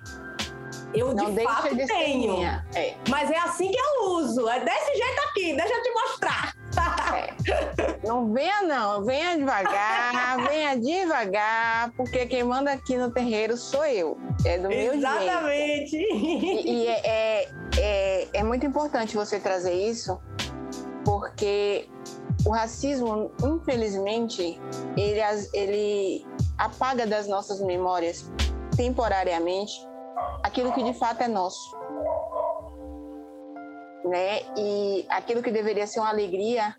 Eu 0.93 1.13
não 1.13 1.33
de 1.33 1.43
fato 1.43 1.75
de 1.75 1.85
tenho. 1.87 2.43
É. 2.75 2.95
Mas 3.09 3.31
é 3.31 3.37
assim 3.37 3.71
que 3.71 3.77
eu 3.77 4.09
uso. 4.11 4.47
É 4.49 4.59
desse 4.59 4.95
jeito 4.95 5.21
aqui, 5.29 5.53
deixa 5.55 5.73
eu 5.73 5.83
te 5.83 5.91
mostrar. 5.91 6.53
É. 7.15 8.01
Não 8.07 8.33
venha, 8.33 8.63
não, 8.63 9.03
venha 9.03 9.37
devagar, 9.37 10.37
venha 10.49 10.75
devagar, 10.75 11.91
porque 11.91 12.25
quem 12.25 12.43
manda 12.43 12.71
aqui 12.71 12.97
no 12.97 13.11
terreiro 13.11 13.55
sou 13.55 13.85
eu. 13.85 14.17
É 14.43 14.57
do 14.57 14.69
meu 14.69 14.93
Exatamente. 14.93 15.91
jeito. 15.91 15.95
Exatamente. 15.95 16.67
E, 16.67 16.83
e 16.83 16.87
é, 16.87 17.01
é, 17.03 17.49
é, 17.77 18.27
é 18.33 18.43
muito 18.43 18.65
importante 18.65 19.15
você 19.15 19.39
trazer 19.39 19.73
isso, 19.73 20.19
porque 21.41 21.89
o 22.45 22.51
racismo, 22.51 23.31
infelizmente, 23.43 24.61
ele, 24.95 25.19
ele 25.53 26.25
apaga 26.55 27.07
das 27.07 27.27
nossas 27.27 27.59
memórias 27.61 28.31
temporariamente 28.77 29.73
aquilo 30.43 30.71
que 30.71 30.83
de 30.83 30.93
fato 30.93 31.21
é 31.21 31.27
nosso. 31.27 31.75
Né? 34.05 34.41
E 34.55 35.03
aquilo 35.09 35.41
que 35.41 35.49
deveria 35.49 35.87
ser 35.87 35.99
uma 35.99 36.09
alegria, 36.09 36.75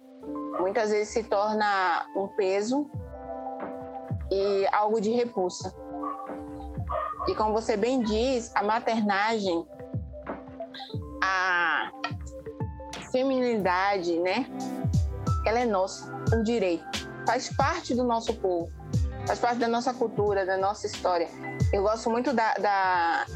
muitas 0.60 0.90
vezes 0.90 1.12
se 1.12 1.24
torna 1.24 2.06
um 2.16 2.28
peso 2.28 2.88
e 4.30 4.66
algo 4.70 5.00
de 5.00 5.10
repulsa. 5.10 5.74
E 7.26 7.34
como 7.34 7.52
você 7.52 7.76
bem 7.76 8.00
diz, 8.00 8.54
a 8.54 8.62
maternagem, 8.62 9.66
a 11.20 11.90
feminilidade, 13.12 14.18
né? 14.18 14.46
Ela 15.46 15.60
é 15.60 15.66
nossa, 15.66 16.12
um 16.34 16.42
direito. 16.42 16.84
Faz 17.26 17.48
parte 17.54 17.94
do 17.94 18.02
nosso 18.02 18.34
povo, 18.34 18.72
faz 19.26 19.38
parte 19.38 19.58
da 19.58 19.68
nossa 19.68 19.94
cultura, 19.94 20.44
da 20.44 20.56
nossa 20.56 20.86
história. 20.86 21.28
Eu 21.72 21.82
gosto 21.82 22.10
muito 22.10 22.32
da, 22.32 22.54
da 22.54 23.26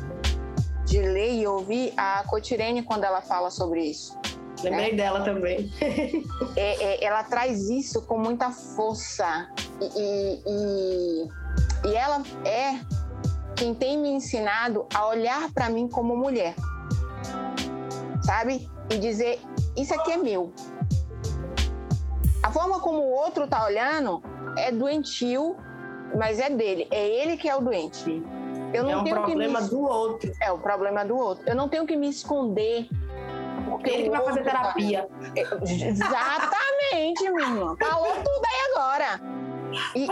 de 0.87 1.01
ler 1.01 1.35
e 1.35 1.47
ouvir 1.47 1.93
a 1.97 2.25
Cotirene 2.27 2.83
quando 2.83 3.05
ela 3.05 3.21
fala 3.21 3.51
sobre 3.51 3.85
isso. 3.85 4.19
Lembrei 4.63 4.93
né? 4.93 4.97
dela 4.97 5.23
também. 5.25 5.71
é, 6.57 6.85
é, 6.85 7.05
ela 7.05 7.23
traz 7.25 7.69
isso 7.69 8.03
com 8.03 8.19
muita 8.19 8.51
força 8.51 9.49
e, 9.81 10.43
e, 10.47 11.29
e 11.89 11.95
ela 11.95 12.23
é 12.45 12.81
quem 13.55 13.75
tem 13.75 13.99
me 13.99 14.09
ensinado 14.09 14.87
a 14.95 15.07
olhar 15.09 15.51
para 15.53 15.69
mim 15.69 15.89
como 15.89 16.17
mulher, 16.17 16.55
sabe? 18.23 18.69
E 18.91 18.99
dizer: 18.99 19.41
Isso 19.77 19.95
aqui 19.95 20.13
é 20.13 20.17
meu. 20.17 20.53
A 22.43 22.51
forma 22.51 22.81
como 22.81 22.99
o 22.99 23.11
outro 23.11 23.47
tá 23.47 23.65
olhando 23.65 24.23
é 24.57 24.71
doentio, 24.71 25.57
mas 26.17 26.39
é 26.39 26.49
dele. 26.49 26.87
É 26.91 27.07
ele 27.07 27.37
que 27.37 27.49
é 27.49 27.57
o 27.57 27.61
doente. 27.61 28.23
Eu 28.73 28.85
não 28.85 28.91
é 28.91 28.97
um 28.97 29.05
tenho 29.05 29.17
problema 29.17 29.61
me... 29.61 29.69
do 29.69 29.81
outro. 29.81 30.33
É 30.41 30.53
o 30.53 30.59
problema 30.59 31.05
do 31.05 31.17
outro. 31.17 31.45
Eu 31.47 31.55
não 31.55 31.69
tenho 31.69 31.87
que 31.87 31.97
me 31.97 32.09
esconder. 32.09 32.89
Porque 33.69 33.91
ele 33.91 34.05
que 34.05 34.11
vai 34.11 34.25
fazer 34.25 34.45
tá 34.45 34.51
terapia. 34.51 35.09
Tá... 35.09 35.73
Exatamente, 35.73 37.31
minha 37.31 37.49
irmã. 37.49 37.77
Falou 37.79 38.15
tudo 38.15 38.43
aí 38.45 38.73
agora. 38.73 39.21
E, 39.95 40.07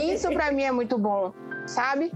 e 0.00 0.14
isso 0.14 0.30
para 0.30 0.52
mim 0.52 0.62
é 0.62 0.70
muito 0.70 0.96
bom, 0.96 1.32
sabe? 1.66 2.12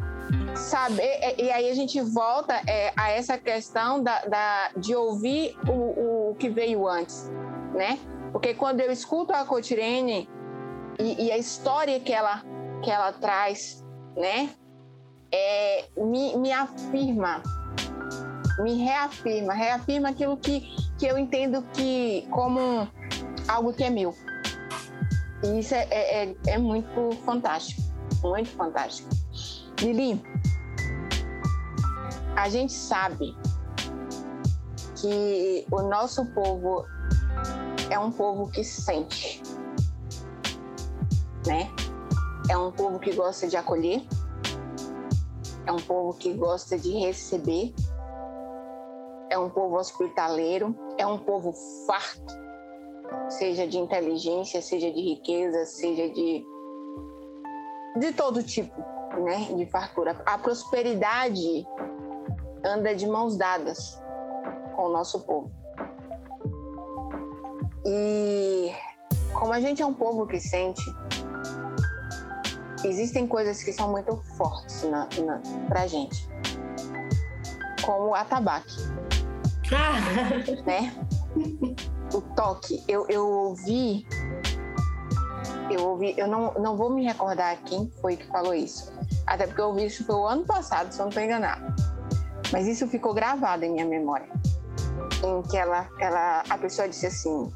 Saber, 0.55 1.35
e 1.39 1.51
aí 1.51 1.71
a 1.71 1.75
gente 1.75 2.01
volta 2.01 2.61
é, 2.67 2.93
a 2.97 3.11
essa 3.11 3.39
questão 3.39 4.03
da, 4.03 4.25
da 4.27 4.71
de 4.77 4.95
ouvir 4.95 5.57
o, 5.67 5.73
o 5.73 6.18
que 6.35 6.49
veio 6.49 6.87
antes, 6.87 7.31
né? 7.75 7.99
Porque 8.33 8.55
quando 8.55 8.81
eu 8.81 8.91
escuto 8.91 9.33
a 9.33 9.45
Cotirene 9.45 10.29
e, 10.99 11.27
e, 11.27 11.33
a 11.33 11.38
história 11.38 11.99
que 12.01 12.12
ela, 12.12 12.43
que 12.83 12.91
ela 12.91 13.12
traz, 13.12 13.85
né? 14.17 14.51
É, 15.33 15.85
me, 15.97 16.37
me 16.37 16.53
afirma, 16.53 17.43
me 18.61 18.83
reafirma, 18.83 19.53
reafirma 19.53 20.09
aquilo 20.09 20.37
que, 20.37 20.61
que 20.99 21.07
eu 21.07 21.19
entendo 21.19 21.62
que 21.75 22.27
como 22.31 22.88
algo 23.47 23.73
que 23.73 23.85
é 23.85 23.91
meu. 23.91 24.14
E 25.45 25.61
isso 25.61 25.75
é, 25.75 25.87
é, 25.91 26.25
é, 26.25 26.37
é 26.47 26.59
muito 26.59 27.11
fantástico, 27.25 27.83
muito 28.23 28.49
fantástico. 28.51 29.09
Lili, 29.81 30.21
a 32.37 32.49
gente 32.49 32.73
sabe 32.73 33.37
que 35.01 35.67
o 35.71 35.83
nosso 35.83 36.25
povo 36.27 36.85
é 37.91 37.99
um 37.99 38.11
povo 38.11 38.51
que 38.51 38.65
sente, 38.65 39.43
né? 41.47 41.71
É 42.51 42.57
um 42.57 42.73
povo 42.73 42.99
que 42.99 43.13
gosta 43.13 43.47
de 43.47 43.57
acolher, 43.57 44.03
é 45.67 45.73
um 45.73 45.77
povo 45.77 46.15
que 46.19 46.33
gosta 46.33 46.79
de 46.79 46.91
receber, 46.99 47.75
é 49.31 49.39
um 49.39 49.49
povo 49.49 49.77
hospitaleiro, 49.77 50.75
é 50.97 51.07
um 51.07 51.19
povo 51.19 51.53
farto, 51.87 52.35
seja 53.29 53.67
de 53.67 53.79
inteligência, 53.79 54.61
seja 54.61 54.91
de 54.91 55.01
riqueza, 55.01 55.65
seja 55.65 56.09
de 56.11 56.45
de 57.99 58.13
todo 58.13 58.43
tipo, 58.43 58.81
né, 59.25 59.49
de 59.57 59.67
fartura. 59.67 60.23
A 60.25 60.39
prosperidade 60.39 61.67
anda 62.65 62.95
de 62.95 63.07
mãos 63.09 63.37
dadas 63.37 64.01
com 64.79 64.85
o 64.85 64.93
nosso 64.93 65.19
povo. 65.23 65.51
E 67.85 68.73
como 69.33 69.53
a 69.53 69.61
gente 69.61 69.83
é 69.83 69.87
um 69.87 69.93
povo 69.93 70.25
que 70.25 70.38
sente, 70.38 70.85
existem 72.85 73.27
coisas 73.27 73.61
que 73.61 73.73
são 73.73 73.91
muito 73.91 74.17
fortes 74.37 74.85
na, 74.85 75.09
na, 75.25 75.43
pra 75.67 75.88
gente. 75.88 76.29
Como 77.85 78.14
a 78.14 78.25
tabaque. 78.25 78.77
Ah. 79.75 79.99
né? 80.64 80.95
O 82.14 82.21
toque. 82.21 82.85
Eu, 82.87 83.05
eu 83.09 83.27
ouvi. 83.29 84.07
Eu 85.73 85.88
ouvi. 85.88 86.14
Eu 86.17 86.29
não, 86.29 86.55
não 86.55 86.77
vou 86.77 86.88
me 86.88 87.05
recordar 87.05 87.57
quem 87.64 87.91
foi 88.01 88.17
que 88.17 88.27
falou 88.29 88.55
isso. 88.55 88.93
Até 89.27 89.49
porque 89.49 89.61
eu 89.61 89.69
ouvi 89.69 89.87
isso 89.87 90.05
foi 90.05 90.14
o 90.14 90.25
ano 90.25 90.45
passado, 90.45 90.93
se 90.93 91.01
eu 91.01 91.03
não 91.03 91.09
estou 91.09 91.23
enganado. 91.25 91.75
Mas 92.53 92.69
isso 92.69 92.87
ficou 92.87 93.12
gravado 93.12 93.64
em 93.64 93.73
minha 93.73 93.85
memória. 93.85 94.29
Em 95.25 95.43
que 95.43 95.57
ela, 95.57 95.89
ela, 95.99 96.45
a 96.49 96.59
pessoa 96.59 96.89
disse 96.89 97.07
assim: 97.07 97.53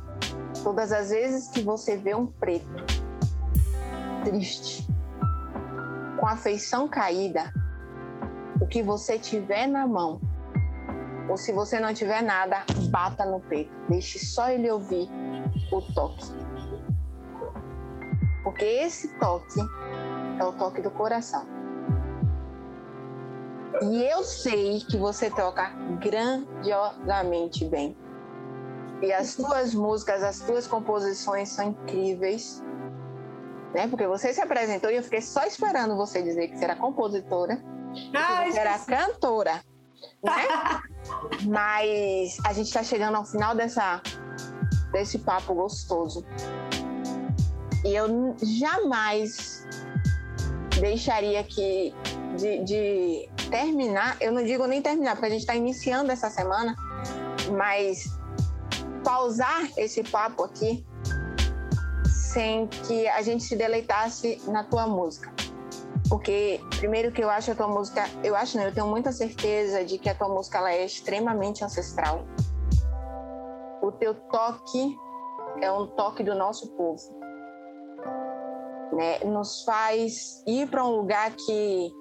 Todas 0.63 0.93
as 0.93 1.11
vezes 1.11 1.49
que 1.49 1.63
você 1.63 1.97
vê 1.97 2.15
um 2.15 2.27
preto 2.27 2.67
triste, 4.25 4.87
com 6.19 6.27
a 6.27 6.37
feição 6.37 6.89
caída, 6.89 7.53
o 8.61 8.67
que 8.67 8.83
você 8.83 9.19
tiver 9.19 9.67
na 9.67 9.87
mão, 9.87 10.21
ou 11.29 11.37
se 11.37 11.53
você 11.53 11.81
não 11.81 11.95
tiver 11.95 12.23
nada, 12.23 12.65
bata 12.91 13.25
no 13.25 13.41
peito. 13.41 13.73
Deixe 13.89 14.19
só 14.19 14.51
ele 14.51 14.71
ouvir 14.71 15.09
o 15.73 15.81
toque. 15.95 16.33
Porque 18.43 18.65
esse 18.65 19.09
toque 19.19 19.61
é 20.39 20.45
o 20.45 20.53
toque 20.53 20.81
do 20.81 20.91
coração. 20.91 21.62
E 23.91 24.05
eu 24.05 24.23
sei 24.23 24.81
que 24.81 24.97
você 24.97 25.31
toca 25.31 25.71
grandiosamente 26.01 27.65
bem. 27.65 27.97
E 29.03 29.13
as 29.13 29.35
tuas 29.35 29.75
músicas, 29.75 30.23
as 30.23 30.39
tuas 30.41 30.67
composições 30.67 31.49
são 31.49 31.71
incríveis. 31.71 32.63
Né? 33.75 33.89
Porque 33.89 34.07
você 34.07 34.33
se 34.33 34.41
apresentou 34.41 34.91
e 34.91 34.97
eu 34.97 35.03
fiquei 35.03 35.21
só 35.21 35.45
esperando 35.45 35.97
você 35.97 36.23
dizer 36.23 36.49
que 36.49 36.59
você 36.59 36.65
era 36.65 36.77
compositora, 36.77 37.61
ah, 38.15 38.45
que 38.45 38.53
você 38.53 38.59
era 38.61 38.79
cantora. 38.79 39.55
Né? 40.23 40.33
Mas 41.49 42.39
a 42.45 42.53
gente 42.53 42.67
está 42.67 42.83
chegando 42.83 43.17
ao 43.17 43.25
final 43.25 43.55
dessa, 43.55 44.01
desse 44.93 45.19
papo 45.19 45.55
gostoso. 45.55 46.25
E 47.85 47.95
eu 47.95 48.37
jamais 48.41 49.67
deixaria 50.79 51.43
que 51.43 51.93
de, 52.37 52.65
de 52.65 53.29
terminar, 53.53 54.17
eu 54.19 54.33
não 54.33 54.43
digo 54.43 54.67
nem 54.67 54.81
terminar, 54.81 55.13
porque 55.13 55.27
a 55.27 55.31
gente 55.31 55.43
está 55.43 55.55
iniciando 55.55 56.11
essa 56.11 56.31
semana, 56.31 56.75
mas 57.55 58.07
pausar 59.05 59.69
esse 59.77 60.03
papo 60.03 60.43
aqui 60.43 60.85
sem 62.07 62.67
que 62.67 63.07
a 63.09 63.21
gente 63.21 63.45
se 63.45 63.55
deleitasse 63.55 64.41
na 64.49 64.65
tua 64.65 64.87
música. 64.87 65.31
Porque, 66.09 66.61
primeiro 66.79 67.13
que 67.13 67.23
eu 67.23 67.29
acho 67.29 67.53
a 67.53 67.55
tua 67.55 67.69
música, 67.69 68.05
eu 68.25 68.35
acho 68.35 68.57
não, 68.57 68.65
eu 68.65 68.73
tenho 68.73 68.87
muita 68.87 69.13
certeza 69.13 69.85
de 69.85 69.99
que 69.99 70.09
a 70.09 70.15
tua 70.15 70.29
música 70.29 70.59
ela 70.59 70.73
é 70.73 70.85
extremamente 70.85 71.63
ancestral. 71.63 72.25
O 73.83 73.93
teu 73.93 74.15
toque 74.15 74.97
é 75.61 75.71
um 75.71 75.87
toque 75.89 76.23
do 76.23 76.35
nosso 76.35 76.69
povo. 76.73 77.03
Né? 78.93 79.19
Nos 79.25 79.63
faz 79.65 80.43
ir 80.47 80.69
para 80.69 80.85
um 80.85 80.97
lugar 80.97 81.33
que, 81.33 81.93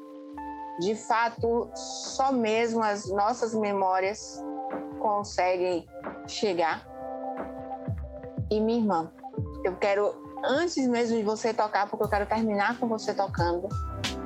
de 0.80 0.96
fato, 0.96 1.70
só 1.76 2.32
mesmo 2.32 2.82
as 2.82 3.08
nossas 3.10 3.54
memórias 3.54 4.44
conseguem 5.00 5.88
chegar 6.28 6.88
e 8.50 8.60
minha 8.60 8.80
irmã. 8.80 9.12
Eu 9.64 9.76
quero, 9.78 10.14
antes 10.44 10.88
mesmo 10.88 11.18
de 11.18 11.24
você 11.24 11.54
tocar, 11.54 11.90
porque 11.90 12.04
eu 12.04 12.10
quero 12.10 12.26
terminar 12.26 12.80
com 12.80 12.88
você 12.88 13.14
tocando, 13.14 13.68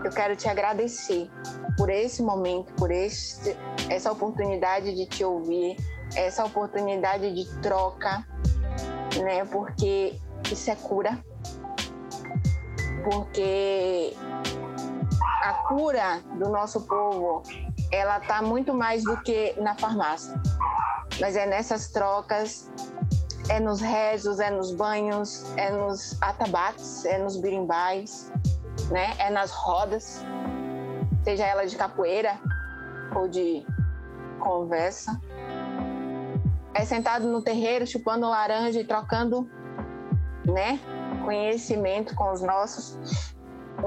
eu 0.03 0.11
quero 0.11 0.35
te 0.35 0.47
agradecer 0.47 1.29
por 1.77 1.89
esse 1.89 2.21
momento, 2.21 2.73
por 2.73 2.91
este, 2.91 3.55
essa 3.89 4.11
oportunidade 4.11 4.95
de 4.95 5.05
te 5.05 5.23
ouvir, 5.23 5.75
essa 6.15 6.45
oportunidade 6.45 7.33
de 7.33 7.61
troca, 7.61 8.25
né? 9.23 9.43
Porque 9.45 10.19
isso 10.51 10.69
é 10.69 10.75
cura. 10.75 11.23
Porque 13.03 14.15
a 15.45 15.53
cura 15.53 16.23
do 16.39 16.49
nosso 16.49 16.81
povo, 16.81 17.43
ela 17.91 18.19
tá 18.19 18.41
muito 18.41 18.73
mais 18.73 19.03
do 19.03 19.15
que 19.21 19.53
na 19.61 19.75
farmácia. 19.75 20.33
Mas 21.19 21.35
é 21.35 21.45
nessas 21.45 21.91
trocas 21.91 22.67
é 23.47 23.59
nos 23.59 23.79
rezos, 23.79 24.39
é 24.39 24.49
nos 24.49 24.71
banhos, 24.71 25.45
é 25.55 25.69
nos 25.69 26.19
atabaques, 26.19 27.05
é 27.05 27.19
nos 27.19 27.37
birimbais, 27.37 28.31
né? 28.89 29.13
É 29.19 29.29
nas 29.29 29.51
rodas, 29.51 30.23
seja 31.23 31.45
ela 31.45 31.65
de 31.67 31.75
capoeira 31.75 32.39
ou 33.15 33.27
de 33.27 33.63
conversa. 34.39 35.21
É 36.73 36.83
sentado 36.83 37.27
no 37.27 37.39
terreiro, 37.39 37.85
chupando 37.85 38.27
laranja 38.27 38.79
e 38.79 38.83
trocando, 38.83 39.47
né? 40.43 40.79
Conhecimento 41.23 42.15
com 42.15 42.31
os 42.31 42.41
nossos. 42.41 43.34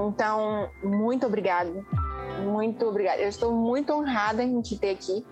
Então, 0.07 0.69
muito 0.83 1.25
obrigado. 1.25 1.85
Muito 2.43 2.85
obrigada. 2.85 3.21
Eu 3.21 3.27
estou 3.27 3.51
muito 3.51 3.91
honrada 3.93 4.43
em 4.43 4.61
te 4.61 4.77
ter 4.77 4.91
aqui. 4.91 5.25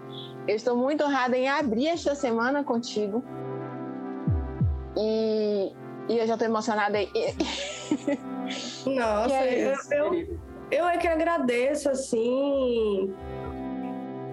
Eu 0.48 0.56
estou 0.56 0.76
muito 0.76 1.04
honrada 1.04 1.38
em 1.38 1.48
abrir 1.48 1.88
esta 1.88 2.16
semana 2.16 2.64
contigo. 2.64 3.24
E, 4.98 5.74
e 6.10 6.18
eu 6.18 6.28
já 6.28 6.34
estou 6.34 6.48
emocionada. 6.48 6.98
Nossa, 8.86 9.36
é 9.36 9.76
eu, 9.92 10.14
eu, 10.14 10.40
eu 10.72 10.88
é 10.88 10.98
que 10.98 11.08
agradeço, 11.08 11.90
assim. 11.90 13.14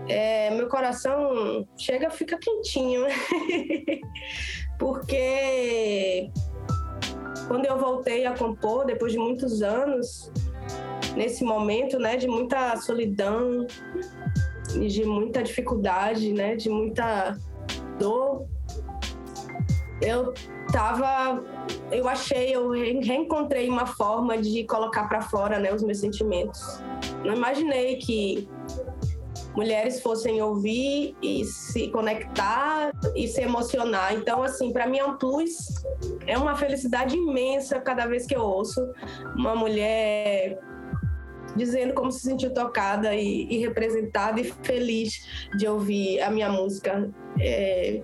É, 0.08 0.50
meu 0.50 0.68
coração 0.68 1.66
chega, 1.76 2.10
fica 2.10 2.38
quentinho. 2.38 3.06
Porque 4.78 6.30
quando 7.48 7.66
eu 7.66 7.78
voltei 7.78 8.26
a 8.26 8.36
compor, 8.36 8.84
depois 8.84 9.12
de 9.12 9.18
muitos 9.18 9.62
anos, 9.62 10.30
nesse 11.16 11.44
momento, 11.44 11.98
né, 11.98 12.16
de 12.16 12.26
muita 12.26 12.76
solidão 12.76 13.66
e 14.74 14.86
de 14.88 15.04
muita 15.04 15.42
dificuldade, 15.42 16.32
né, 16.32 16.56
de 16.56 16.68
muita 16.68 17.36
dor, 17.98 18.46
eu 20.02 20.34
tava, 20.72 21.42
eu 21.90 22.08
achei, 22.08 22.54
eu 22.54 22.70
reencontrei 22.70 23.68
uma 23.68 23.86
forma 23.86 24.36
de 24.38 24.64
colocar 24.64 25.08
para 25.08 25.20
fora, 25.20 25.58
né, 25.58 25.72
os 25.72 25.82
meus 25.82 25.98
sentimentos. 25.98 26.60
Não 27.24 27.34
imaginei 27.34 27.96
que 27.96 28.48
mulheres 29.54 30.00
fossem 30.00 30.42
ouvir 30.42 31.16
e 31.22 31.44
se 31.44 31.88
conectar 31.88 32.92
e 33.14 33.28
se 33.28 33.40
emocionar. 33.40 34.14
Então, 34.14 34.42
assim, 34.42 34.72
para 34.72 34.86
mim 34.86 34.98
é 34.98 35.04
um 35.04 35.16
plus, 35.16 35.84
é 36.26 36.36
uma 36.36 36.56
felicidade 36.56 37.16
imensa 37.16 37.80
cada 37.80 38.06
vez 38.06 38.26
que 38.26 38.36
eu 38.36 38.42
ouço 38.42 38.80
uma 39.36 39.54
mulher 39.54 40.58
dizendo 41.56 41.94
como 41.94 42.10
se 42.10 42.20
sentiu 42.20 42.52
tocada 42.52 43.14
e, 43.14 43.46
e 43.48 43.58
representada 43.58 44.40
e 44.40 44.44
feliz 44.44 45.48
de 45.56 45.66
ouvir 45.68 46.20
a 46.20 46.30
minha 46.30 46.48
música. 46.48 47.10
É... 47.40 48.02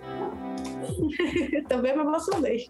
Também 1.69 1.97
me 1.97 2.03
emocionei. 2.03 2.69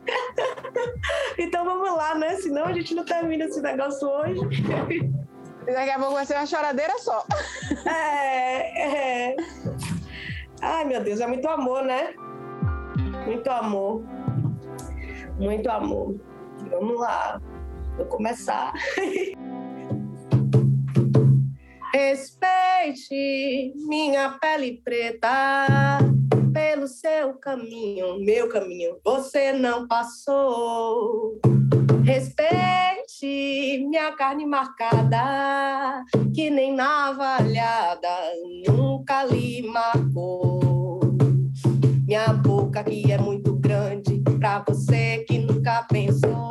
então 1.38 1.64
vamos 1.64 1.90
lá, 1.90 2.14
né? 2.14 2.36
Senão 2.36 2.64
a 2.64 2.72
gente 2.72 2.94
não 2.94 3.04
termina 3.04 3.44
esse 3.44 3.60
negócio 3.60 4.08
hoje. 4.08 4.40
Daqui 5.72 5.90
a 5.90 5.98
pouco 5.98 6.14
vai 6.14 6.26
ser 6.26 6.34
uma 6.36 6.46
choradeira 6.46 6.98
só. 6.98 7.24
É, 7.86 9.30
é. 9.30 9.36
Ai, 10.62 10.84
meu 10.84 11.02
Deus, 11.02 11.20
é 11.20 11.26
muito 11.26 11.48
amor, 11.48 11.84
né? 11.84 12.14
Muito 13.26 13.48
amor. 13.50 14.04
Muito 15.38 15.70
amor. 15.70 16.20
Vamos 16.70 17.00
lá. 17.00 17.40
Vou 17.96 18.06
começar. 18.06 18.72
Respeite 21.92 23.72
minha 23.88 24.38
pele 24.40 24.80
preta 24.84 25.98
pelo 26.52 26.86
seu 26.86 27.34
caminho, 27.34 28.18
meu 28.20 28.48
caminho, 28.48 28.98
você 29.04 29.52
não 29.52 29.86
passou. 29.86 31.40
Respeite 32.10 33.84
minha 33.86 34.10
carne 34.16 34.44
marcada, 34.44 36.04
que 36.34 36.50
nem 36.50 36.74
navalhada 36.74 38.08
nunca 38.66 39.22
lhe 39.22 39.62
marcou. 39.62 40.98
Minha 42.04 42.32
boca 42.32 42.82
que 42.82 43.12
é 43.12 43.16
muito 43.16 43.54
grande 43.54 44.20
pra 44.40 44.64
você 44.66 45.24
que 45.28 45.38
nunca 45.38 45.84
pensou 45.84 46.49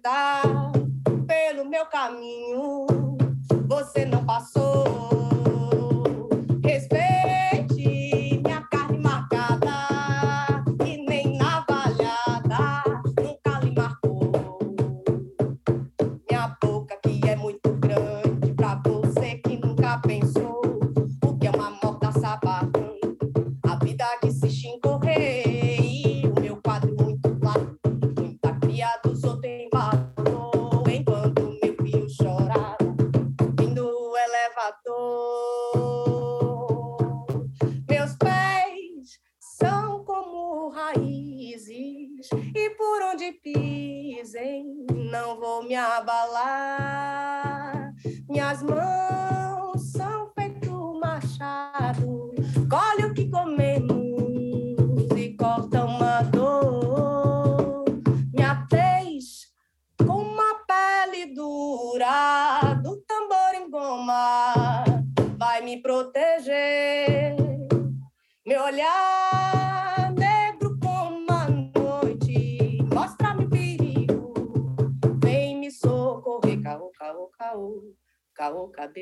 tá 0.00 0.21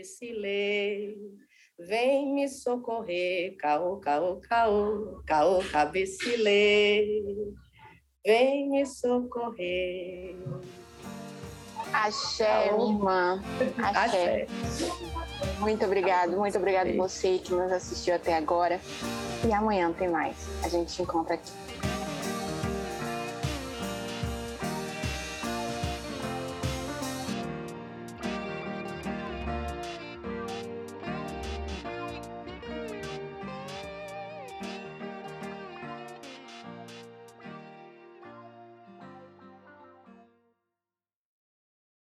cabecilê. 0.01 1.17
Vem 1.79 2.35
me 2.35 2.49
socorrer, 2.49 3.57
caô, 3.57 3.97
caô, 3.99 4.37
caô, 4.37 5.23
caô, 5.27 5.63
cabecilê. 5.71 7.23
Vem 8.25 8.71
me 8.71 8.85
socorrer. 8.87 10.37
Axé, 11.93 12.69
caô. 12.69 12.91
irmã. 12.91 13.43
Axé. 13.79 14.43
Axé. 14.43 14.47
Muito 15.59 15.85
obrigado, 15.85 16.37
muito 16.37 16.57
obrigado 16.59 16.95
você 16.97 17.39
que 17.39 17.53
nos 17.53 17.73
assistiu 17.73 18.15
até 18.15 18.35
agora. 18.35 18.81
E 19.47 19.53
amanhã 19.53 19.91
tem 19.93 20.09
mais. 20.09 20.37
A 20.63 20.69
gente 20.69 20.91
se 20.91 21.03
encontra 21.03 21.35
aqui. 21.35 21.51